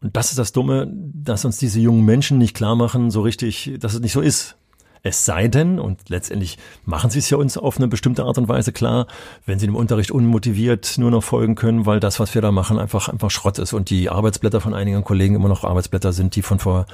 Und 0.00 0.16
das 0.16 0.30
ist 0.30 0.38
das 0.38 0.52
Dumme, 0.52 0.88
dass 0.92 1.44
uns 1.44 1.58
diese 1.58 1.80
jungen 1.80 2.04
Menschen 2.04 2.38
nicht 2.38 2.54
klar 2.54 2.76
machen, 2.76 3.10
so 3.10 3.22
richtig, 3.22 3.76
dass 3.80 3.94
es 3.94 4.00
nicht 4.00 4.12
so 4.12 4.20
ist. 4.20 4.56
Es 5.02 5.24
sei 5.24 5.46
denn, 5.46 5.78
und 5.78 6.08
letztendlich 6.08 6.58
machen 6.84 7.10
sie 7.10 7.20
es 7.20 7.30
ja 7.30 7.38
uns 7.38 7.56
auf 7.56 7.76
eine 7.76 7.86
bestimmte 7.86 8.24
Art 8.24 8.38
und 8.38 8.48
Weise 8.48 8.72
klar, 8.72 9.06
wenn 9.46 9.58
sie 9.58 9.66
dem 9.66 9.76
Unterricht 9.76 10.10
unmotiviert 10.10 10.98
nur 10.98 11.12
noch 11.12 11.22
folgen 11.22 11.54
können, 11.54 11.86
weil 11.86 12.00
das, 12.00 12.18
was 12.18 12.34
wir 12.34 12.42
da 12.42 12.50
machen, 12.50 12.78
einfach, 12.78 13.08
einfach 13.08 13.30
Schrott 13.30 13.58
ist 13.60 13.72
und 13.72 13.88
die 13.88 14.10
Arbeitsblätter 14.10 14.60
von 14.60 14.74
einigen 14.74 15.04
Kollegen 15.04 15.36
immer 15.36 15.48
noch 15.48 15.62
Arbeitsblätter 15.62 16.12
sind, 16.12 16.34
die 16.34 16.42
von 16.42 16.58
vor 16.58 16.86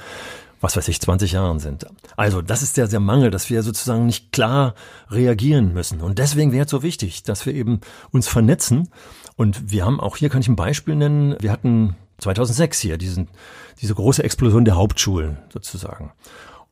was 0.63 0.77
weiß 0.77 0.87
ich, 0.87 1.01
20 1.01 1.33
Jahren 1.33 1.59
sind. 1.59 1.85
Also 2.15 2.41
das 2.41 2.63
ist 2.63 2.77
der, 2.77 2.87
der 2.87 3.01
Mangel, 3.01 3.31
dass 3.31 3.49
wir 3.49 3.61
sozusagen 3.63 4.05
nicht 4.05 4.31
klar 4.31 4.75
reagieren 5.09 5.73
müssen. 5.73 5.99
Und 5.99 6.19
deswegen 6.19 6.53
wäre 6.53 6.63
es 6.63 6.71
so 6.71 6.81
wichtig, 6.81 7.23
dass 7.23 7.45
wir 7.45 7.53
eben 7.53 7.81
uns 8.11 8.29
vernetzen. 8.29 8.87
Und 9.35 9.71
wir 9.71 9.85
haben 9.85 9.99
auch 9.99 10.15
hier, 10.15 10.29
kann 10.29 10.39
ich 10.39 10.47
ein 10.47 10.55
Beispiel 10.55 10.95
nennen, 10.95 11.35
wir 11.41 11.51
hatten 11.51 11.97
2006 12.19 12.79
hier 12.79 12.97
diesen, 12.97 13.27
diese 13.81 13.93
große 13.93 14.23
Explosion 14.23 14.63
der 14.63 14.77
Hauptschulen 14.77 15.37
sozusagen. 15.51 16.13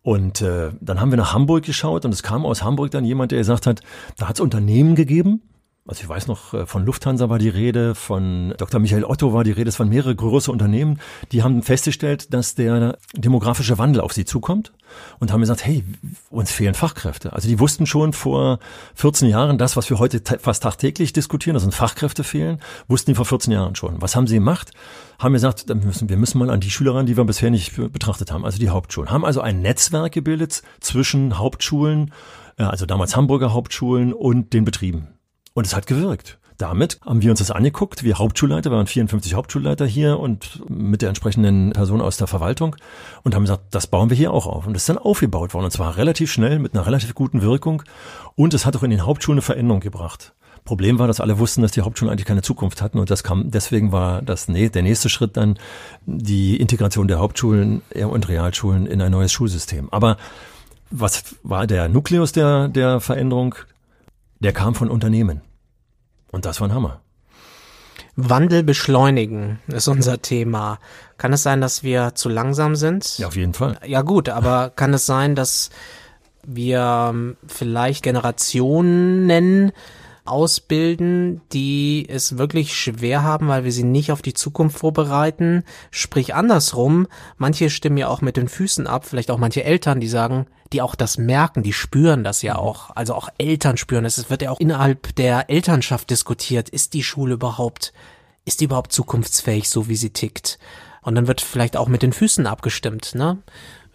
Und 0.04 0.41
äh, 0.41 0.71
dann 0.80 1.01
haben 1.01 1.12
wir 1.12 1.17
nach 1.17 1.34
Hamburg 1.34 1.65
geschaut 1.65 2.06
und 2.06 2.13
es 2.13 2.23
kam 2.23 2.45
aus 2.45 2.63
Hamburg 2.63 2.91
dann 2.91 3.04
jemand, 3.04 3.34
der 3.34 3.39
gesagt 3.39 3.67
hat, 3.67 3.82
da 4.15 4.30
hat 4.30 4.36
es 4.36 4.41
Unternehmen 4.41 4.95
gegeben, 4.95 5.41
also 5.88 6.04
ich 6.04 6.10
weiß 6.10 6.28
noch, 6.28 6.54
äh, 6.54 6.65
von 6.65 6.86
Lufthansa 6.86 7.30
war 7.30 7.39
die 7.39 7.50
Rede, 7.50 7.96
von 7.96 8.54
Dr. 8.58 8.80
Michael 8.80 9.04
Otto 9.04 9.34
war 9.34 9.44
die 9.44 9.52
Rede, 9.52 9.70
es 9.70 9.80
waren 9.80 9.89
mehrere 9.89 10.15
große 10.15 10.52
Unternehmen, 10.52 11.00
die 11.32 11.41
haben 11.41 11.63
festgestellt, 11.63 12.34
dass 12.34 12.54
der 12.54 12.98
demografische 13.15 13.80
Wandel 13.80 14.02
auf 14.02 14.13
sie 14.13 14.26
zukommt 14.26 14.74
und 15.20 15.32
haben 15.32 15.41
gesagt, 15.41 15.65
hey, 15.65 15.84
uns 16.30 16.52
fehlen 16.52 16.76
Fachkräfte. 16.76 17.34
Also 17.34 17.48
die 17.48 17.60
wussten 17.60 17.88
schon 17.88 18.13
vor 18.13 18.60
14 18.94 19.28
Jahren 19.28 19.58
das, 19.58 19.76
was 19.76 19.89
wir 19.89 19.98
heute 19.98 20.22
fast 20.39 20.63
tagtäglich 20.63 21.13
diskutieren, 21.13 21.56
dass 21.56 21.63
uns 21.63 21.76
Fachkräfte 21.76 22.24
fehlen, 22.24 22.60
wussten 22.88 23.12
die 23.12 23.15
vor 23.15 23.26
14 23.26 23.52
Jahren 23.52 23.76
schon. 23.76 24.02
Was 24.02 24.15
haben 24.15 24.28
sie 24.28 24.36
gemacht? 24.36 24.72
Haben 25.17 25.34
gesagt, 25.34 25.67
wir 25.67 25.76
müssen, 25.76 26.10
wir 26.10 26.17
müssen 26.17 26.38
mal 26.38 26.52
an 26.52 26.60
die 26.60 26.70
Schüler 26.70 26.94
ran, 26.94 27.08
die 27.08 27.17
wir 27.17 27.26
bisher 27.26 27.50
nicht 27.50 27.76
betrachtet 27.91 28.32
haben, 28.32 28.46
also 28.46 28.60
die 28.60 28.70
Hauptschulen. 28.70 29.10
Haben 29.10 29.26
also 29.26 29.41
ein 29.41 29.62
Netzwerk 29.62 30.12
gebildet 30.12 30.62
zwischen 30.80 31.39
Hauptschulen, 31.39 32.13
äh, 32.58 32.63
also 32.63 32.86
damals 32.86 33.15
Hamburger 33.15 33.54
Hauptschulen 33.54 34.13
und 34.13 34.54
den 34.54 34.63
Betrieben. 34.63 35.08
Und 35.54 35.68
es 35.68 35.76
hat 35.76 35.88
gewirkt. 35.88 36.38
Damit 36.58 37.00
haben 37.04 37.24
wir 37.24 37.32
uns 37.32 37.40
das 37.40 37.50
angeguckt. 37.50 38.04
Wir 38.04 38.20
Hauptschulleiter, 38.20 38.70
wir 38.70 38.78
waren 38.78 38.86
54 38.86 39.34
Hauptschulleiter 39.34 39.88
hier 39.88 40.20
und 40.20 40.62
mit 40.70 41.02
der 41.02 41.10
entsprechenden 41.10 41.72
Person 41.72 42.02
aus 42.02 42.18
der 42.18 42.28
Verwaltung 42.28 42.76
und 43.24 43.34
haben 43.34 43.44
gesagt, 43.44 43.64
das 43.72 43.88
bauen 43.88 44.12
wir 44.12 44.18
hier 44.18 44.32
auch 44.32 44.46
auf. 44.46 44.68
Und 44.68 44.74
das 44.74 44.84
ist 44.84 44.90
dann 44.90 45.00
aufgebaut 45.00 45.56
worden 45.56 45.66
und 45.66 45.72
zwar 45.72 45.98
relativ 45.98 46.32
schnell 46.32 46.60
mit 46.60 46.76
einer 46.76 46.86
relativ 46.86 47.16
guten 47.16 47.42
Wirkung 47.42 47.82
und 48.36 48.54
es 48.54 48.68
hat 48.68 48.78
auch 48.78 48.84
in 48.84 48.92
den 48.92 49.08
Hauptschulen 49.08 49.38
eine 49.38 49.42
Veränderung 49.42 49.80
gebracht. 49.80 50.34
Problem 50.64 51.00
war, 51.00 51.08
dass 51.08 51.20
alle 51.20 51.40
wussten, 51.40 51.64
dass 51.64 51.72
die 51.72 51.82
Hauptschulen 51.82 52.12
eigentlich 52.12 52.28
keine 52.28 52.44
Zukunft 52.44 52.84
hatten 52.84 53.00
und 53.00 53.10
das 53.10 53.24
kam, 53.24 53.50
deswegen 53.50 53.92
war 53.92 54.22
das 54.22 54.46
der 54.46 54.84
nächste 54.84 55.10
Schritt 55.10 55.38
dann 55.38 55.58
die 56.06 56.58
Integration 56.58 57.08
der 57.08 57.18
Hauptschulen 57.18 57.82
und 57.96 58.30
Realschulen 58.30 58.86
in 58.86 59.02
ein 59.02 59.12
neues 59.12 59.32
Schulsystem. 59.32 59.90
Aber 59.90 60.18
was 60.92 61.24
war 61.42 61.66
der 61.66 61.90
Nukleus 61.90 62.34
der, 62.34 62.68
der 62.68 63.00
Veränderung? 63.00 63.56
Der 64.41 64.54
kam 64.54 64.75
von 64.75 64.89
Unternehmen. 64.89 65.41
Und 66.32 66.45
das 66.45 66.60
war 66.60 66.67
ein 66.67 66.73
Hammer. 66.73 67.01
Wandel 68.15 68.63
beschleunigen 68.63 69.60
ist 69.67 69.88
unser 69.88 70.21
Thema. 70.21 70.80
Kann 71.17 71.34
es 71.34 71.43
sein, 71.43 71.62
dass 71.62 71.84
wir 71.84 72.13
zu 72.15 72.30
langsam 72.30 72.75
sind? 72.75 73.17
Ja, 73.17 73.27
auf 73.27 73.36
jeden 73.36 73.54
Fall. 73.54 73.77
Ja 73.86 74.01
gut, 74.01 74.27
aber 74.27 74.69
kann 74.69 74.93
es 74.93 75.06
sein, 75.06 75.36
dass 75.36 75.69
wir 76.45 77.10
ähm, 77.12 77.38
vielleicht 77.47 78.04
Generationen 78.04 79.27
nennen, 79.27 79.71
ausbilden, 80.26 81.42
die 81.52 82.08
es 82.08 82.38
wirklich 82.38 82.76
schwer 82.76 83.24
haben, 83.24 83.48
weil 83.48 83.64
wir 83.64 83.72
sie 83.72 83.84
nicht 83.84 84.12
auf 84.12 84.22
die 84.22 84.34
Zukunft 84.34 84.78
vorbereiten. 84.78 85.64
Sprich 85.90 86.36
andersrum, 86.36 87.08
manche 87.38 87.70
stimmen 87.70 87.98
ja 87.98 88.08
auch 88.08 88.22
mit 88.22 88.38
den 88.38 88.48
Füßen 88.48 88.88
ab, 88.88 89.06
vielleicht 89.06 89.32
auch 89.32 89.38
manche 89.38 89.64
Eltern, 89.64 90.00
die 90.00 90.08
sagen, 90.08 90.48
die 90.74 90.82
auch 90.82 90.96
das 90.96 91.18
merken, 91.18 91.64
die 91.64 91.74
spüren 91.74 92.24
das 92.24 92.42
ja 92.42 92.56
auch. 92.56 92.92
Also 92.96 93.14
auch 93.14 93.30
Eltern 93.38 93.78
spüren 93.78 94.06
es. 94.06 94.18
Es 94.18 94.30
wird 94.30 94.42
ja 94.42 94.52
auch 94.52 94.60
innerhalb 94.60 95.16
der 95.16 95.50
Elternschaft 95.50 96.10
diskutiert. 96.10 96.70
Ist 96.70 96.94
die 96.94 97.04
Schule 97.04 97.34
überhaupt, 97.34 97.92
ist 98.46 98.62
die 98.62 98.66
überhaupt 98.66 98.94
zukunftsfähig, 98.94 99.70
so 99.70 99.90
wie 99.90 99.96
sie 99.96 100.12
tickt? 100.12 100.60
Und 101.02 101.16
dann 101.16 101.28
wird 101.28 101.42
vielleicht 101.42 101.78
auch 101.78 101.88
mit 101.88 102.04
den 102.04 102.14
Füßen 102.14 102.46
abgestimmt, 102.46 103.16
ne? 103.16 103.40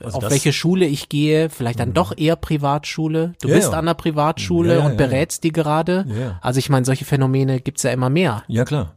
Also 0.03 0.19
auf 0.19 0.31
welche 0.31 0.53
Schule 0.53 0.87
ich 0.87 1.09
gehe, 1.09 1.49
vielleicht 1.51 1.81
dann 1.81 1.91
mhm. 1.91 1.95
doch 1.95 2.17
eher 2.17 2.37
Privatschule. 2.37 3.35
Du 3.41 3.49
ja, 3.49 3.55
bist 3.57 3.73
ja. 3.73 3.79
an 3.79 3.87
der 3.87 3.95
Privatschule 3.95 4.79
ja, 4.79 4.87
und 4.87 4.97
berätst 4.97 5.45
die 5.45 5.53
gerade. 5.53 6.07
Also 6.41 6.59
ich 6.59 6.69
meine, 6.69 6.85
solche 6.85 7.05
Phänomene 7.05 7.61
gibt's 7.61 7.83
ja 7.83 7.91
immer 7.91 8.11
mehr. 8.11 8.45
Ja, 8.49 8.65
klar. 8.65 8.95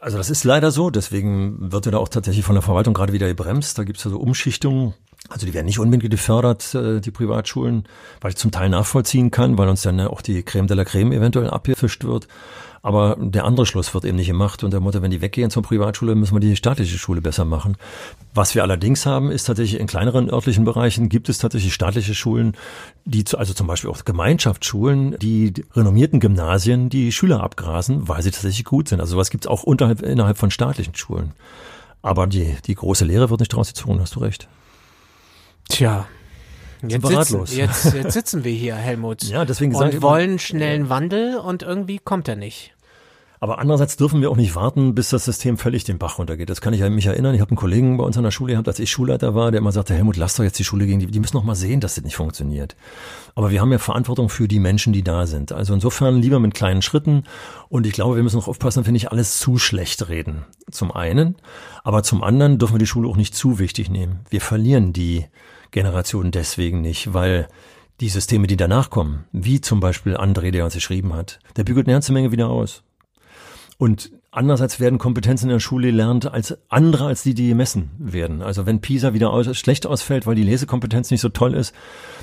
Also 0.00 0.18
das 0.18 0.28
ist 0.28 0.44
leider 0.44 0.70
so, 0.70 0.90
deswegen 0.90 1.72
wird 1.72 1.86
ja 1.86 1.92
da 1.92 1.98
auch 1.98 2.10
tatsächlich 2.10 2.44
von 2.44 2.54
der 2.54 2.60
Verwaltung 2.60 2.92
gerade 2.92 3.14
wieder 3.14 3.26
gebremst. 3.26 3.78
Da 3.78 3.84
gibt's 3.84 4.04
ja 4.04 4.10
so 4.10 4.18
Umschichtungen. 4.18 4.92
Also 5.30 5.46
die 5.46 5.54
werden 5.54 5.64
nicht 5.64 5.78
unbedingt 5.78 6.10
gefördert, 6.10 6.74
äh, 6.74 7.00
die 7.00 7.10
Privatschulen, 7.10 7.84
weil 8.20 8.32
ich 8.32 8.36
zum 8.36 8.50
Teil 8.50 8.68
nachvollziehen 8.68 9.30
kann, 9.30 9.56
weil 9.56 9.68
uns 9.70 9.80
dann 9.80 9.98
auch 10.00 10.20
die 10.20 10.42
Creme 10.42 10.66
de 10.66 10.76
la 10.76 10.84
Creme 10.84 11.12
eventuell 11.12 11.48
abgefischt 11.48 12.04
wird. 12.04 12.28
Aber 12.84 13.16
der 13.18 13.46
andere 13.46 13.64
Schluss 13.64 13.94
wird 13.94 14.04
eben 14.04 14.18
nicht 14.18 14.26
gemacht 14.26 14.62
und 14.62 14.70
der 14.70 14.80
Mutter, 14.80 15.00
wenn 15.00 15.10
die 15.10 15.22
weggehen 15.22 15.48
zur 15.50 15.62
Privatschule, 15.62 16.14
müssen 16.14 16.34
wir 16.34 16.40
die 16.40 16.54
staatliche 16.54 16.98
Schule 16.98 17.22
besser 17.22 17.46
machen. 17.46 17.78
Was 18.34 18.54
wir 18.54 18.62
allerdings 18.62 19.06
haben, 19.06 19.30
ist 19.30 19.44
tatsächlich 19.44 19.80
in 19.80 19.86
kleineren 19.86 20.28
örtlichen 20.28 20.66
Bereichen 20.66 21.08
gibt 21.08 21.30
es 21.30 21.38
tatsächlich 21.38 21.72
staatliche 21.72 22.14
Schulen, 22.14 22.54
die 23.06 23.24
zu, 23.24 23.38
also 23.38 23.54
zum 23.54 23.68
Beispiel 23.68 23.88
auch 23.88 24.04
Gemeinschaftsschulen, 24.04 25.16
die 25.18 25.54
renommierten 25.72 26.20
Gymnasien, 26.20 26.90
die 26.90 27.10
Schüler 27.10 27.42
abgrasen, 27.42 28.06
weil 28.06 28.22
sie 28.22 28.32
tatsächlich 28.32 28.66
gut 28.66 28.90
sind. 28.90 29.00
Also 29.00 29.12
sowas 29.12 29.30
gibt 29.30 29.46
es 29.46 29.50
auch 29.50 29.62
unterhalb, 29.62 30.02
innerhalb 30.02 30.36
von 30.36 30.50
staatlichen 30.50 30.94
Schulen. 30.94 31.32
Aber 32.02 32.26
die, 32.26 32.54
die 32.66 32.74
große 32.74 33.06
Lehre 33.06 33.30
wird 33.30 33.40
nicht 33.40 33.54
daraus 33.54 33.68
gezogen, 33.68 33.98
hast 33.98 34.14
du 34.14 34.20
recht. 34.20 34.46
Tja, 35.70 36.06
Jetzt 36.86 37.06
sitzen, 37.06 37.56
jetzt, 37.56 37.94
jetzt 37.94 38.12
sitzen 38.12 38.44
wir 38.44 38.52
hier, 38.52 38.74
Helmut. 38.74 39.22
Ja, 39.34 39.46
deswegen 39.46 39.74
und 39.74 40.02
wollen 40.02 40.38
schnellen 40.38 40.90
Wandel 40.90 41.36
und 41.38 41.62
irgendwie 41.62 41.98
kommt 41.98 42.28
er 42.28 42.36
nicht. 42.36 42.73
Aber 43.44 43.58
andererseits 43.58 43.98
dürfen 43.98 44.22
wir 44.22 44.30
auch 44.30 44.38
nicht 44.38 44.54
warten, 44.54 44.94
bis 44.94 45.10
das 45.10 45.26
System 45.26 45.58
völlig 45.58 45.84
den 45.84 45.98
Bach 45.98 46.18
runtergeht. 46.18 46.48
Das 46.48 46.62
kann 46.62 46.72
ich 46.72 46.80
mich 46.80 47.04
erinnern. 47.04 47.34
Ich 47.34 47.42
habe 47.42 47.50
einen 47.50 47.58
Kollegen 47.58 47.98
bei 47.98 48.04
uns 48.04 48.16
an 48.16 48.24
der 48.24 48.30
Schule 48.30 48.54
gehabt, 48.54 48.68
als 48.68 48.78
ich 48.78 48.90
Schulleiter 48.90 49.34
war, 49.34 49.50
der 49.50 49.58
immer 49.58 49.70
sagte, 49.70 49.92
Helmut, 49.92 50.16
lass 50.16 50.36
doch 50.36 50.44
jetzt 50.44 50.58
die 50.58 50.64
Schule 50.64 50.86
gehen. 50.86 50.98
Die, 50.98 51.08
die 51.08 51.20
müssen 51.20 51.36
noch 51.36 51.44
mal 51.44 51.54
sehen, 51.54 51.80
dass 51.80 51.96
das 51.96 52.04
nicht 52.04 52.16
funktioniert. 52.16 52.74
Aber 53.34 53.50
wir 53.50 53.60
haben 53.60 53.70
ja 53.70 53.76
Verantwortung 53.76 54.30
für 54.30 54.48
die 54.48 54.60
Menschen, 54.60 54.94
die 54.94 55.04
da 55.04 55.26
sind. 55.26 55.52
Also 55.52 55.74
insofern 55.74 56.22
lieber 56.22 56.40
mit 56.40 56.54
kleinen 56.54 56.80
Schritten. 56.80 57.24
Und 57.68 57.86
ich 57.86 57.92
glaube, 57.92 58.16
wir 58.16 58.22
müssen 58.22 58.38
auch 58.38 58.48
aufpassen, 58.48 58.78
wenn 58.78 58.86
wir 58.86 58.92
nicht 58.92 59.12
alles 59.12 59.38
zu 59.40 59.58
schlecht 59.58 60.08
reden. 60.08 60.46
Zum 60.70 60.90
einen. 60.90 61.36
Aber 61.82 62.02
zum 62.02 62.24
anderen 62.24 62.58
dürfen 62.58 62.76
wir 62.76 62.78
die 62.78 62.86
Schule 62.86 63.10
auch 63.10 63.18
nicht 63.18 63.34
zu 63.34 63.58
wichtig 63.58 63.90
nehmen. 63.90 64.20
Wir 64.30 64.40
verlieren 64.40 64.94
die 64.94 65.26
Generation 65.70 66.30
deswegen 66.30 66.80
nicht, 66.80 67.12
weil 67.12 67.48
die 68.00 68.08
Systeme, 68.08 68.46
die 68.46 68.56
danach 68.56 68.88
kommen, 68.88 69.24
wie 69.32 69.60
zum 69.60 69.80
Beispiel 69.80 70.16
André, 70.16 70.50
der 70.50 70.64
uns 70.64 70.72
geschrieben 70.72 71.12
hat, 71.12 71.40
der 71.58 71.64
bügelt 71.64 71.86
eine 71.86 71.94
ganze 71.94 72.14
Menge 72.14 72.32
wieder 72.32 72.48
aus. 72.48 72.82
Und 73.78 74.10
andererseits 74.30 74.80
werden 74.80 74.98
Kompetenzen 74.98 75.46
in 75.46 75.54
der 75.54 75.60
Schule 75.60 75.88
gelernt 75.88 76.26
als 76.26 76.56
andere, 76.68 77.06
als 77.06 77.22
die, 77.22 77.34
die 77.34 77.48
gemessen 77.48 77.90
werden. 77.98 78.42
Also 78.42 78.66
wenn 78.66 78.80
PISA 78.80 79.14
wieder 79.14 79.30
aus, 79.30 79.56
schlecht 79.56 79.86
ausfällt, 79.86 80.26
weil 80.26 80.34
die 80.34 80.42
Lesekompetenz 80.42 81.10
nicht 81.10 81.20
so 81.20 81.28
toll 81.28 81.54
ist, 81.54 81.74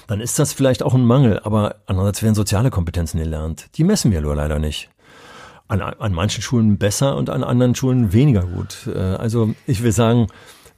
dann 0.08 0.22
ist 0.22 0.40
das 0.40 0.54
vielleicht 0.54 0.84
auch 0.84 0.94
ein 0.94 1.06
Mangel. 1.06 1.40
Aber 1.44 1.76
andererseits 1.86 2.24
werden 2.24 2.36
soziale 2.36 2.70
Kompetenzen 2.70 3.18
gelernt. 3.18 3.70
Die 3.76 3.84
messen 3.84 4.12
wir 4.12 4.22
nur 4.22 4.36
leider 4.36 4.60
nicht. 4.60 4.90
An, 5.68 5.82
an 5.82 6.14
manchen 6.14 6.42
Schulen 6.42 6.78
besser 6.78 7.16
und 7.16 7.30
an 7.30 7.44
anderen 7.44 7.76
Schulen 7.76 8.12
weniger 8.12 8.44
gut. 8.44 8.90
Äh, 8.94 9.00
also 9.00 9.54
ich 9.68 9.84
will 9.84 9.94
sagen, 9.94 10.28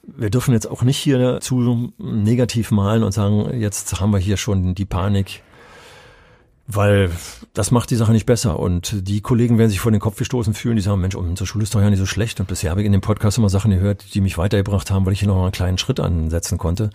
wir 0.06 0.30
dürfen 0.30 0.52
jetzt 0.52 0.70
auch 0.70 0.82
nicht 0.82 0.98
hier 0.98 1.40
zu 1.40 1.92
negativ 1.98 2.70
malen 2.70 3.02
und 3.02 3.12
sagen, 3.12 3.58
jetzt 3.58 4.00
haben 4.00 4.12
wir 4.12 4.18
hier 4.18 4.36
schon 4.36 4.74
die 4.74 4.84
Panik 4.84 5.42
Weil 6.66 7.10
das 7.52 7.70
macht 7.70 7.90
die 7.90 7.96
Sache 7.96 8.12
nicht 8.12 8.26
besser. 8.26 8.58
Und 8.58 9.06
die 9.06 9.20
Kollegen 9.20 9.58
werden 9.58 9.70
sich 9.70 9.80
vor 9.80 9.92
den 9.92 10.00
Kopf 10.00 10.16
gestoßen 10.16 10.54
fühlen, 10.54 10.76
die 10.76 10.82
sagen, 10.82 11.00
Mensch, 11.00 11.14
unsere 11.14 11.46
Schule 11.46 11.64
ist 11.64 11.74
doch 11.74 11.80
ja 11.80 11.90
nicht 11.90 11.98
so 11.98 12.06
schlecht. 12.06 12.40
Und 12.40 12.48
bisher 12.48 12.70
habe 12.70 12.80
ich 12.80 12.86
in 12.86 12.92
dem 12.92 13.02
Podcast 13.02 13.36
immer 13.36 13.50
Sachen 13.50 13.70
gehört, 13.70 14.14
die 14.14 14.20
mich 14.20 14.38
weitergebracht 14.38 14.90
haben, 14.90 15.04
weil 15.04 15.12
ich 15.12 15.20
hier 15.20 15.28
noch 15.28 15.36
mal 15.36 15.42
einen 15.42 15.52
kleinen 15.52 15.78
Schritt 15.78 16.00
ansetzen 16.00 16.56
konnte. 16.56 16.90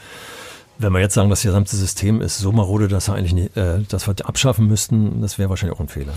Wenn 0.79 0.93
wir 0.93 1.01
jetzt 1.01 1.13
sagen, 1.13 1.29
das 1.29 1.43
gesamte 1.43 1.75
System 1.75 2.21
ist 2.21 2.39
so 2.39 2.51
marode, 2.51 2.87
dass 2.87 3.09
wir 3.09 3.15
eigentlich 3.15 3.33
nicht, 3.33 3.57
äh, 3.57 3.81
dass 3.87 4.07
wir 4.07 4.15
abschaffen 4.25 4.67
müssten, 4.67 5.21
das 5.21 5.37
wäre 5.37 5.49
wahrscheinlich 5.49 5.75
auch 5.75 5.81
ein 5.81 5.89
Fehler. 5.89 6.13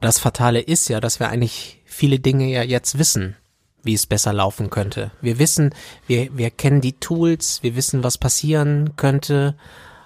Das 0.00 0.18
Fatale 0.18 0.60
ist 0.60 0.88
ja, 0.88 1.00
dass 1.00 1.18
wir 1.18 1.30
eigentlich 1.30 1.80
viele 1.86 2.18
Dinge 2.18 2.50
ja 2.50 2.62
jetzt 2.62 2.98
wissen, 2.98 3.36
wie 3.82 3.94
es 3.94 4.06
besser 4.06 4.32
laufen 4.34 4.68
könnte. 4.68 5.12
Wir 5.22 5.38
wissen, 5.38 5.74
wir, 6.06 6.36
wir 6.36 6.50
kennen 6.50 6.82
die 6.82 6.92
Tools, 6.92 7.62
wir 7.62 7.74
wissen, 7.74 8.04
was 8.04 8.18
passieren 8.18 8.96
könnte, 8.96 9.56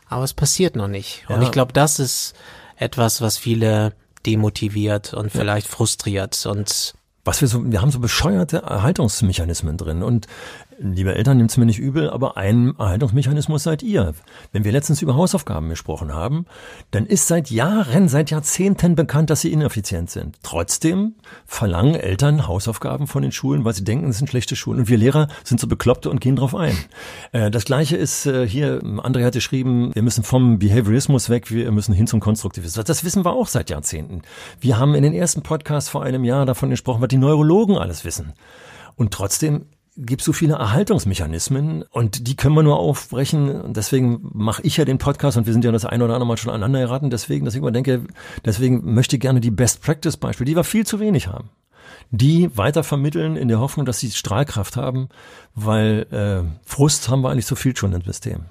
aber 0.08 0.24
es 0.24 0.34
passiert 0.34 0.76
noch 0.76 0.88
nicht. 0.88 1.24
Und 1.28 1.36
Ja. 1.36 1.42
ich 1.42 1.50
glaube, 1.52 1.72
das 1.72 1.98
ist 1.98 2.34
etwas, 2.76 3.20
was 3.20 3.38
viele 3.38 3.92
demotiviert 4.26 5.14
und 5.14 5.30
vielleicht 5.30 5.68
frustriert 5.68 6.44
und 6.46 6.94
was 7.24 7.40
wir 7.40 7.48
so, 7.48 7.70
wir 7.70 7.82
haben 7.82 7.90
so 7.90 7.98
bescheuerte 7.98 8.58
Erhaltungsmechanismen 8.58 9.76
drin. 9.76 10.02
Und 10.02 10.26
liebe 10.80 11.14
Eltern, 11.14 11.36
nehmt 11.36 11.50
es 11.50 11.56
mir 11.56 11.66
nicht 11.66 11.78
übel, 11.78 12.10
aber 12.10 12.36
ein 12.36 12.74
Erhaltungsmechanismus 12.78 13.62
seid 13.62 13.82
ihr. 13.82 14.14
Wenn 14.52 14.64
wir 14.64 14.72
letztens 14.72 15.02
über 15.02 15.14
Hausaufgaben 15.14 15.68
gesprochen 15.68 16.14
haben, 16.14 16.46
dann 16.90 17.06
ist 17.06 17.26
seit 17.26 17.50
Jahren, 17.50 18.08
seit 18.08 18.30
Jahrzehnten 18.30 18.94
bekannt, 18.94 19.30
dass 19.30 19.40
sie 19.40 19.52
ineffizient 19.52 20.10
sind. 20.10 20.36
Trotzdem 20.42 21.14
verlangen 21.46 21.94
Eltern 21.94 22.46
Hausaufgaben 22.46 23.06
von 23.06 23.22
den 23.22 23.32
Schulen, 23.32 23.64
weil 23.64 23.74
sie 23.74 23.84
denken, 23.84 24.08
es 24.08 24.18
sind 24.18 24.28
schlechte 24.28 24.56
Schulen. 24.56 24.80
Und 24.80 24.88
wir 24.88 24.98
Lehrer 24.98 25.28
sind 25.44 25.60
so 25.60 25.66
Bekloppte 25.66 26.10
und 26.10 26.20
gehen 26.20 26.36
drauf 26.36 26.54
ein. 26.54 26.76
Äh, 27.32 27.50
Das 27.50 27.64
gleiche 27.64 27.96
ist 27.96 28.26
äh, 28.26 28.46
hier, 28.46 28.80
André 28.82 29.24
hat 29.24 29.34
geschrieben, 29.34 29.90
wir 29.94 30.02
müssen 30.02 30.22
vom 30.24 30.58
Behaviorismus 30.58 31.28
weg, 31.28 31.50
wir 31.50 31.70
müssen 31.72 31.94
hin 31.94 32.06
zum 32.06 32.20
Konstruktivismus. 32.20 32.84
Das 32.84 33.04
wissen 33.04 33.24
wir 33.24 33.32
auch 33.32 33.48
seit 33.48 33.70
Jahrzehnten. 33.70 34.22
Wir 34.60 34.78
haben 34.78 34.94
in 34.94 35.02
den 35.02 35.14
ersten 35.14 35.42
Podcasts 35.42 35.90
vor 35.90 36.02
einem 36.02 36.24
Jahr 36.24 36.46
davon 36.46 36.70
gesprochen, 36.70 37.00
was 37.00 37.08
die 37.08 37.18
Neurologen 37.18 37.76
alles 37.76 38.04
wissen. 38.04 38.32
Und 38.96 39.12
trotzdem 39.12 39.66
gibt 39.98 40.22
es 40.22 40.26
so 40.26 40.32
viele 40.32 40.54
Erhaltungsmechanismen 40.54 41.82
und 41.82 42.28
die 42.28 42.36
können 42.36 42.54
wir 42.54 42.62
nur 42.62 42.78
aufbrechen. 42.78 43.60
Und 43.60 43.76
deswegen 43.76 44.20
mache 44.32 44.62
ich 44.62 44.76
ja 44.76 44.84
den 44.84 44.98
Podcast 44.98 45.36
und 45.36 45.46
wir 45.46 45.52
sind 45.52 45.64
ja 45.64 45.72
das 45.72 45.84
ein 45.84 46.00
oder 46.02 46.14
andere 46.14 46.28
Mal 46.28 46.36
schon 46.36 46.50
aneinander 46.50 46.80
geraten. 46.80 47.10
Deswegen, 47.10 47.44
dass 47.44 47.54
ich 47.54 47.60
immer 47.60 47.72
denke, 47.72 48.04
deswegen 48.44 48.94
möchte 48.94 49.16
ich 49.16 49.20
gerne 49.20 49.40
die 49.40 49.50
Best 49.50 49.82
Practice 49.82 50.16
Beispiele, 50.16 50.46
die 50.46 50.56
wir 50.56 50.64
viel 50.64 50.86
zu 50.86 51.00
wenig 51.00 51.26
haben, 51.26 51.50
die 52.10 52.56
weiter 52.56 52.84
vermitteln 52.84 53.36
in 53.36 53.48
der 53.48 53.58
Hoffnung, 53.58 53.86
dass 53.86 53.98
sie 53.98 54.10
Strahlkraft 54.12 54.76
haben, 54.76 55.08
weil 55.54 56.06
äh, 56.12 56.48
Frust 56.64 57.08
haben 57.08 57.22
wir 57.22 57.30
eigentlich 57.30 57.46
so 57.46 57.56
viel 57.56 57.76
schon 57.76 57.92
im 57.92 58.02
System. 58.02 58.44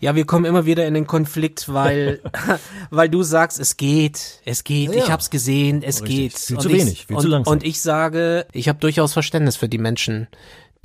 Ja, 0.00 0.14
wir 0.14 0.26
kommen 0.26 0.44
immer 0.44 0.66
wieder 0.66 0.86
in 0.86 0.94
den 0.94 1.06
Konflikt, 1.06 1.72
weil, 1.72 2.20
weil 2.90 3.08
du 3.08 3.22
sagst, 3.22 3.58
es 3.58 3.76
geht, 3.76 4.40
es 4.44 4.62
geht, 4.62 4.94
ja. 4.94 5.02
ich 5.02 5.10
hab's 5.10 5.30
gesehen, 5.30 5.82
es 5.82 6.02
Richtig. 6.02 6.16
geht. 6.16 6.38
Viel 6.38 6.56
und 6.56 6.62
zu 6.62 6.68
ich, 6.68 6.80
wenig, 6.80 7.06
viel 7.06 7.16
und, 7.16 7.22
zu 7.22 7.28
langsam. 7.28 7.52
Und 7.52 7.64
ich 7.64 7.80
sage, 7.80 8.46
ich 8.52 8.68
habe 8.68 8.78
durchaus 8.78 9.12
Verständnis 9.12 9.56
für 9.56 9.68
die 9.68 9.78
Menschen, 9.78 10.28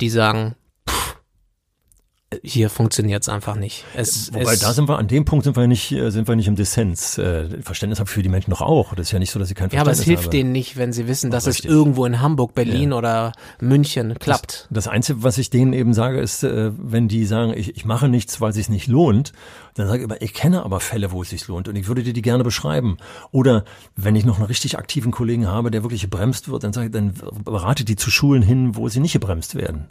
die 0.00 0.10
sagen, 0.10 0.54
pff, 0.88 1.16
hier 2.44 2.70
funktioniert's 2.70 3.28
einfach 3.28 3.56
nicht. 3.56 3.84
Es, 3.96 4.32
Wobei, 4.32 4.52
es, 4.52 4.60
da 4.60 4.72
sind 4.72 4.88
wir, 4.88 4.98
an 4.98 5.08
dem 5.08 5.24
Punkt 5.24 5.44
sind 5.44 5.56
wir 5.56 5.66
nicht, 5.66 5.90
äh, 5.90 6.10
sind 6.10 6.28
wir 6.28 6.36
nicht 6.36 6.46
im 6.46 6.54
Dissens. 6.54 7.18
Äh, 7.18 7.60
Verständnis 7.60 7.98
habe 7.98 8.08
ich 8.08 8.14
für 8.14 8.22
die 8.22 8.28
Menschen 8.28 8.50
doch 8.50 8.60
auch. 8.60 8.94
Das 8.94 9.08
ist 9.08 9.12
ja 9.12 9.18
nicht 9.18 9.32
so, 9.32 9.40
dass 9.40 9.48
sie 9.48 9.54
kein 9.54 9.70
ja, 9.70 9.80
aber 9.80 9.86
Verständnis 9.94 10.00
es 10.00 10.06
hilft 10.06 10.24
haben. 10.26 10.30
denen 10.30 10.52
nicht, 10.52 10.76
wenn 10.76 10.92
sie 10.92 11.08
wissen, 11.08 11.30
dass 11.30 11.48
Richtig. 11.48 11.64
es 11.66 11.70
irgendwo 11.70 12.06
in 12.06 12.20
Hamburg, 12.20 12.54
Berlin 12.54 12.92
oder 12.92 13.32
München 13.60 14.14
klappt. 14.18 14.68
Das 14.70 14.86
Einzige, 14.86 15.24
was 15.24 15.38
ich 15.38 15.50
denen 15.50 15.72
eben 15.72 15.92
sage, 15.92 16.20
ist, 16.20 16.44
äh, 16.44 16.70
wenn 16.78 17.08
die 17.08 17.24
sagen, 17.26 17.52
ich, 17.56 17.76
ich 17.76 17.84
mache 17.84 18.08
nichts, 18.08 18.40
weil 18.40 18.50
es 18.50 18.56
sich 18.56 18.68
nicht 18.68 18.86
lohnt, 18.86 19.32
dann 19.74 19.86
sage 19.86 19.98
ich 19.98 20.04
immer, 20.04 20.20
ich 20.20 20.34
kenne 20.34 20.64
aber 20.64 20.80
Fälle, 20.80 21.12
wo 21.12 21.22
es 21.22 21.30
sich 21.30 21.46
lohnt 21.48 21.68
und 21.68 21.76
ich 21.76 21.86
würde 21.88 22.02
dir 22.02 22.12
die 22.12 22.22
gerne 22.22 22.44
beschreiben. 22.44 22.96
Oder 23.30 23.64
wenn 23.96 24.16
ich 24.16 24.24
noch 24.24 24.36
einen 24.38 24.46
richtig 24.46 24.78
aktiven 24.78 25.10
Kollegen 25.12 25.46
habe, 25.48 25.70
der 25.70 25.82
wirklich 25.82 26.02
gebremst 26.02 26.48
wird, 26.48 26.64
dann 26.64 26.72
sage 26.72 26.86
ich, 26.86 26.92
dann 26.92 27.14
berate 27.44 27.84
die 27.84 27.96
zu 27.96 28.10
Schulen 28.10 28.42
hin, 28.42 28.76
wo 28.76 28.88
sie 28.88 29.00
nicht 29.00 29.12
gebremst 29.12 29.54
werden. 29.54 29.88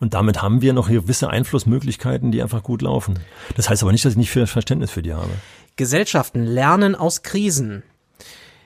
Und 0.00 0.14
damit 0.14 0.42
haben 0.42 0.62
wir 0.62 0.72
noch 0.72 0.88
gewisse 0.88 1.28
Einflussmöglichkeiten, 1.30 2.30
die 2.32 2.42
einfach 2.42 2.62
gut 2.62 2.82
laufen. 2.82 3.18
Das 3.56 3.68
heißt 3.68 3.82
aber 3.82 3.92
nicht, 3.92 4.04
dass 4.04 4.12
ich 4.12 4.18
nicht 4.18 4.30
viel 4.30 4.46
Verständnis 4.46 4.90
für 4.90 5.02
die 5.02 5.14
habe. 5.14 5.30
Gesellschaften 5.76 6.44
lernen 6.44 6.94
aus 6.94 7.22
Krisen. 7.22 7.82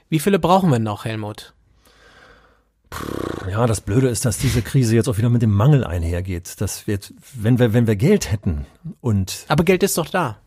Wie 0.08 0.18
viele 0.18 0.38
brauchen 0.38 0.70
wir 0.70 0.78
noch, 0.78 1.04
Helmut? 1.04 1.54
Ja, 3.50 3.66
das 3.66 3.80
Blöde 3.80 4.08
ist, 4.08 4.24
dass 4.26 4.36
diese 4.38 4.60
Krise 4.60 4.94
jetzt 4.94 5.08
auch 5.08 5.16
wieder 5.16 5.30
mit 5.30 5.40
dem 5.42 5.52
Mangel 5.52 5.84
einhergeht. 5.84 6.60
Dass 6.60 6.86
wir, 6.86 6.94
jetzt- 6.94 7.14
wenn 7.34 7.58
wir, 7.58 7.72
wenn 7.72 7.86
wir 7.86 7.96
Geld 7.96 8.30
hätten 8.30 8.66
und 9.00 9.46
Aber 9.48 9.64
Geld 9.64 9.82
ist 9.82 9.96
doch 9.96 10.08
da. 10.08 10.38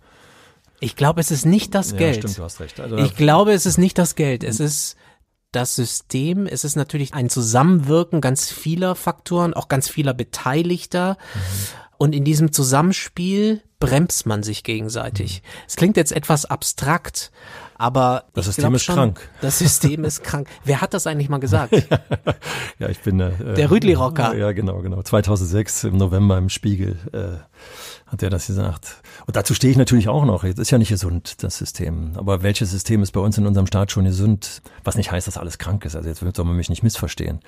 Ich 0.86 0.96
glaube, 0.96 1.20
es 1.20 1.32
ist 1.32 1.46
nicht 1.46 1.74
das 1.74 1.92
ja, 1.92 1.98
Geld. 1.98 2.18
stimmt, 2.18 2.38
du 2.38 2.44
hast 2.44 2.60
recht. 2.60 2.80
Also, 2.80 2.98
Ich 2.98 3.16
glaube, 3.16 3.54
es 3.54 3.66
ist 3.66 3.78
nicht 3.78 3.98
das 3.98 4.16
Geld. 4.16 4.44
Es 4.44 4.60
ist 4.60 4.96
das 5.52 5.76
System. 5.76 6.46
Es 6.46 6.64
ist 6.64 6.76
natürlich 6.76 7.14
ein 7.14 7.30
Zusammenwirken 7.30 8.22
ganz 8.22 8.52
vieler 8.52 8.96
Faktoren, 8.96 9.54
auch 9.54 9.68
ganz 9.68 9.90
vieler 9.90 10.14
Beteiligter. 10.14 11.18
Und 11.98 12.14
in 12.14 12.24
diesem 12.24 12.52
Zusammenspiel 12.52 13.62
bremst 13.80 14.26
man 14.26 14.44
sich 14.44 14.64
gegenseitig. 14.64 15.42
Es 15.68 15.76
klingt 15.76 15.98
jetzt 15.98 16.12
etwas 16.12 16.46
abstrakt, 16.46 17.32
aber 17.78 18.26
Das 18.34 18.46
System 18.46 18.76
ist 18.76 18.84
schon, 18.84 18.96
krank. 18.96 19.30
Das 19.42 19.60
System 19.60 20.04
ist 20.04 20.24
krank. 20.24 20.48
Wer 20.64 20.82
hat 20.82 20.94
das 20.94 21.08
eigentlich 21.08 21.30
mal 21.30 21.40
gesagt? 21.40 21.74
Ja, 22.78 22.90
ich 22.90 23.00
bin 23.00 23.22
äh, 23.22 23.54
Der 23.56 23.72
Rüdli-Rocker. 23.72 24.36
Ja, 24.36 24.52
genau, 24.52 24.82
genau. 24.82 25.02
2006 25.02 25.86
im 25.86 25.96
November 25.98 26.38
im 26.38 26.50
Spiegel 26.50 26.98
äh, 27.14 27.38
hat 28.16 28.24
er 28.24 28.30
das 28.30 28.48
gesagt. 28.48 29.02
Und 29.26 29.36
dazu 29.36 29.54
stehe 29.54 29.72
ich 29.72 29.78
natürlich 29.78 30.08
auch 30.08 30.26
noch. 30.26 30.44
Es 30.44 30.58
ist 30.58 30.72
ja 30.72 30.78
nicht 30.78 30.90
gesund, 30.90 31.44
das 31.44 31.58
System. 31.58 32.14
Aber 32.16 32.44
welches 32.44 32.72
System 32.72 33.04
ist 33.04 33.12
bei 33.12 33.20
uns 33.20 33.38
in 33.38 33.46
unserem 33.46 33.68
Staat 33.68 33.92
schon 33.92 34.06
gesund? 34.06 34.62
Was 34.84 34.96
nicht 34.96 35.12
heißt, 35.12 35.28
dass 35.28 35.38
alles 35.38 35.58
krank 35.58 35.84
ist. 35.86 35.96
Also 35.96 36.08
jetzt 36.08 36.20
soll 36.20 36.46
man 36.46 36.56
mich 36.56 36.70
nicht 36.70 36.82
missverstehen. 36.82 37.40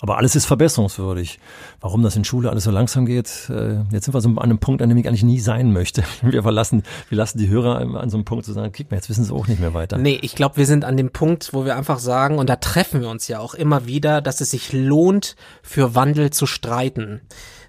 Aber 0.00 0.18
alles 0.18 0.34
ist 0.34 0.46
verbesserungswürdig. 0.46 1.38
Warum 1.80 2.02
das 2.02 2.16
in 2.16 2.24
Schule 2.24 2.50
alles 2.50 2.64
so 2.64 2.70
langsam 2.70 3.06
geht, 3.06 3.48
äh, 3.50 3.82
jetzt 3.92 4.06
sind 4.06 4.14
wir 4.14 4.20
so 4.20 4.28
an 4.28 4.38
einem 4.38 4.58
Punkt, 4.58 4.82
an 4.82 4.88
dem 4.88 4.98
ich 4.98 5.06
eigentlich 5.06 5.22
nie 5.22 5.40
sein 5.40 5.72
möchte. 5.72 6.02
Wir 6.22 6.42
verlassen, 6.42 6.82
wir 7.08 7.16
lassen 7.16 7.38
die 7.38 7.48
Hörer 7.48 7.78
an 7.78 8.10
so 8.10 8.16
einem 8.16 8.24
Punkt 8.24 8.44
zu 8.44 8.52
sagen, 8.52 8.72
kick 8.72 8.90
mal, 8.90 8.96
jetzt 8.96 9.08
wissen 9.08 9.24
sie 9.24 9.32
auch 9.32 9.46
nicht 9.46 9.60
mehr 9.60 9.74
weiter. 9.74 9.96
Nee, 9.96 10.18
ich 10.20 10.34
glaube, 10.34 10.56
wir 10.56 10.66
sind 10.66 10.84
an 10.84 10.96
dem 10.96 11.10
Punkt, 11.10 11.52
wo 11.52 11.64
wir 11.64 11.76
einfach 11.76 11.98
sagen, 11.98 12.38
und 12.38 12.50
da 12.50 12.56
treffen 12.56 13.00
wir 13.00 13.08
uns 13.08 13.28
ja 13.28 13.38
auch 13.38 13.54
immer 13.54 13.86
wieder, 13.86 14.20
dass 14.20 14.40
es 14.40 14.50
sich 14.50 14.72
lohnt, 14.72 15.36
für 15.62 15.94
Wandel 15.94 16.30
zu 16.30 16.46
streiten, 16.46 17.20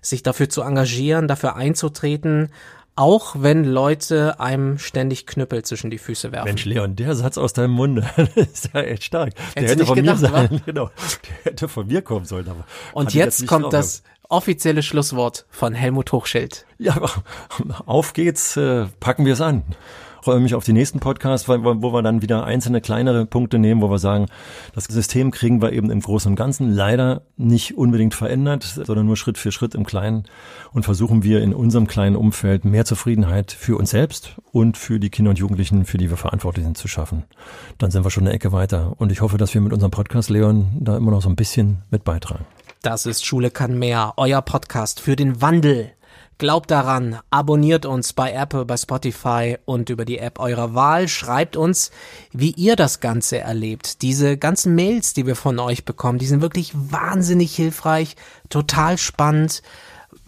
sich 0.02 0.24
dafür 0.24 0.50
zu 0.50 0.62
engagieren, 0.62 1.28
dafür 1.28 1.56
einzutreten, 1.56 2.50
auch 2.98 3.36
wenn 3.38 3.64
Leute 3.64 4.40
einem 4.40 4.80
ständig 4.80 5.28
Knüppel 5.28 5.64
zwischen 5.64 5.92
die 5.92 6.00
Füße 6.00 6.32
werfen. 6.32 6.46
Mensch, 6.46 6.66
Leon, 6.66 6.96
der 6.96 7.16
Satz 7.16 7.38
aus 7.38 7.54
deinem 7.54 7.72
Munde 7.72 8.10
ist 8.36 8.72
ja 8.74 8.82
echt 8.82 9.04
stark. 9.04 9.36
Der 9.36 9.64
Hättest 9.64 9.76
hätte 9.76 9.86
von 9.86 9.96
nicht 10.00 10.06
mir 10.06 10.16
gedacht, 10.16 10.50
sein, 10.50 10.62
genau. 10.66 10.90
Der 11.46 11.52
hätte 11.52 11.68
von 11.68 11.88
mir 11.88 12.02
kommen 12.02 12.26
sollen. 12.26 12.50
Aber 12.50 12.66
und 12.94 13.14
jetzt 13.14 13.46
kommt 13.46 13.72
das 13.72 14.02
offizielle 14.30 14.82
Schlusswort 14.82 15.46
von 15.50 15.74
Helmut 15.74 16.12
Hochschild. 16.12 16.66
Ja, 16.80 16.96
aber 16.96 17.12
auf 17.86 18.14
geht's, 18.14 18.58
äh, 18.58 18.88
packen 19.00 19.26
wir 19.26 19.34
es 19.34 19.42
an. 19.42 19.64
Freue 20.28 20.42
mich 20.42 20.56
auf 20.56 20.66
die 20.66 20.74
nächsten 20.74 21.00
Podcasts, 21.00 21.48
wo, 21.48 21.54
wo 21.82 21.94
wir 21.94 22.02
dann 22.02 22.22
wieder 22.22 22.44
einzelne 22.44 22.82
kleinere 22.82 23.26
Punkte 23.26 23.60
nehmen, 23.60 23.82
wo 23.82 23.90
wir 23.90 23.98
sagen, 23.98 24.26
das 24.76 24.84
System 24.84 25.32
kriegen 25.32 25.62
wir 25.62 25.72
eben 25.72 25.90
im 25.90 26.02
Großen 26.02 26.30
und 26.30 26.36
Ganzen 26.36 26.70
leider 26.70 27.22
nicht 27.38 27.78
unbedingt 27.78 28.14
verändert, 28.14 28.64
sondern 28.64 29.06
nur 29.06 29.16
Schritt 29.16 29.38
für 29.38 29.54
Schritt 29.54 29.74
im 29.74 29.86
Kleinen 29.86 30.26
und 30.74 30.84
versuchen 30.84 31.24
wir 31.24 31.42
in 31.42 31.54
unserem 31.54 31.88
kleinen 31.88 32.18
Umfeld 32.18 32.66
mehr 32.66 32.84
Zufriedenheit 32.84 33.54
für 33.54 33.78
uns 33.78 33.92
selbst 33.92 34.36
und 34.52 34.76
für 34.76 35.00
die 35.00 35.10
Kinder 35.10 35.30
und 35.30 35.40
Jugendlichen, 35.40 35.86
für 35.86 35.98
die 35.98 36.10
wir 36.10 36.18
verantwortlich 36.18 36.66
sind, 36.66 36.78
zu 36.78 36.90
schaffen. 36.90 37.24
Dann 37.78 37.90
sind 37.90 38.04
wir 38.04 38.12
schon 38.12 38.26
eine 38.26 38.34
Ecke 38.34 38.52
weiter. 38.52 38.96
Und 38.98 39.14
ich 39.14 39.22
hoffe, 39.22 39.38
dass 39.38 39.54
wir 39.54 39.62
mit 39.62 39.72
unserem 39.72 39.92
Podcast, 39.92 40.30
Leon, 40.30 40.68
da 40.82 40.98
immer 40.98 41.12
noch 41.12 41.22
so 41.22 41.30
ein 41.30 41.38
bisschen 41.38 41.84
mit 41.90 42.04
beitragen. 42.04 42.46
Das 42.82 43.06
ist 43.06 43.26
Schule 43.26 43.50
kann 43.50 43.80
mehr, 43.80 44.14
euer 44.18 44.42
Podcast 44.42 45.00
für 45.00 45.16
den 45.16 45.42
Wandel. 45.42 45.94
Glaubt 46.40 46.70
daran, 46.70 47.20
abonniert 47.32 47.88
uns 47.88 48.14
bei 48.14 48.32
Apple, 48.32 48.64
bei 48.64 48.78
Spotify 48.78 49.58
und 49.66 49.90
über 49.90 50.06
die 50.06 50.20
App 50.20 50.40
eurer 50.40 50.76
Wahl. 50.76 51.08
Schreibt 51.08 51.58
uns, 51.58 51.90
wie 52.32 52.52
ihr 52.52 52.76
das 52.76 53.00
Ganze 53.00 53.40
erlebt. 53.40 54.04
Diese 54.04 54.38
ganzen 54.38 54.76
Mails, 54.76 55.16
die 55.16 55.26
wir 55.26 55.36
von 55.36 55.58
euch 55.58 55.84
bekommen, 55.84 56.20
die 56.20 56.28
sind 56.28 56.42
wirklich 56.42 56.74
wahnsinnig 56.76 57.56
hilfreich, 57.56 58.16
total 58.50 59.00
spannend, 59.00 59.64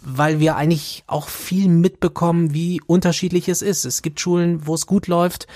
weil 0.00 0.40
wir 0.40 0.56
eigentlich 0.56 1.04
auch 1.06 1.28
viel 1.28 1.68
mitbekommen, 1.68 2.52
wie 2.52 2.80
unterschiedlich 2.84 3.48
es 3.48 3.62
ist. 3.62 3.84
Es 3.84 4.02
gibt 4.02 4.18
Schulen, 4.18 4.66
wo 4.66 4.74
es 4.74 4.86
gut 4.86 5.06
läuft 5.06 5.46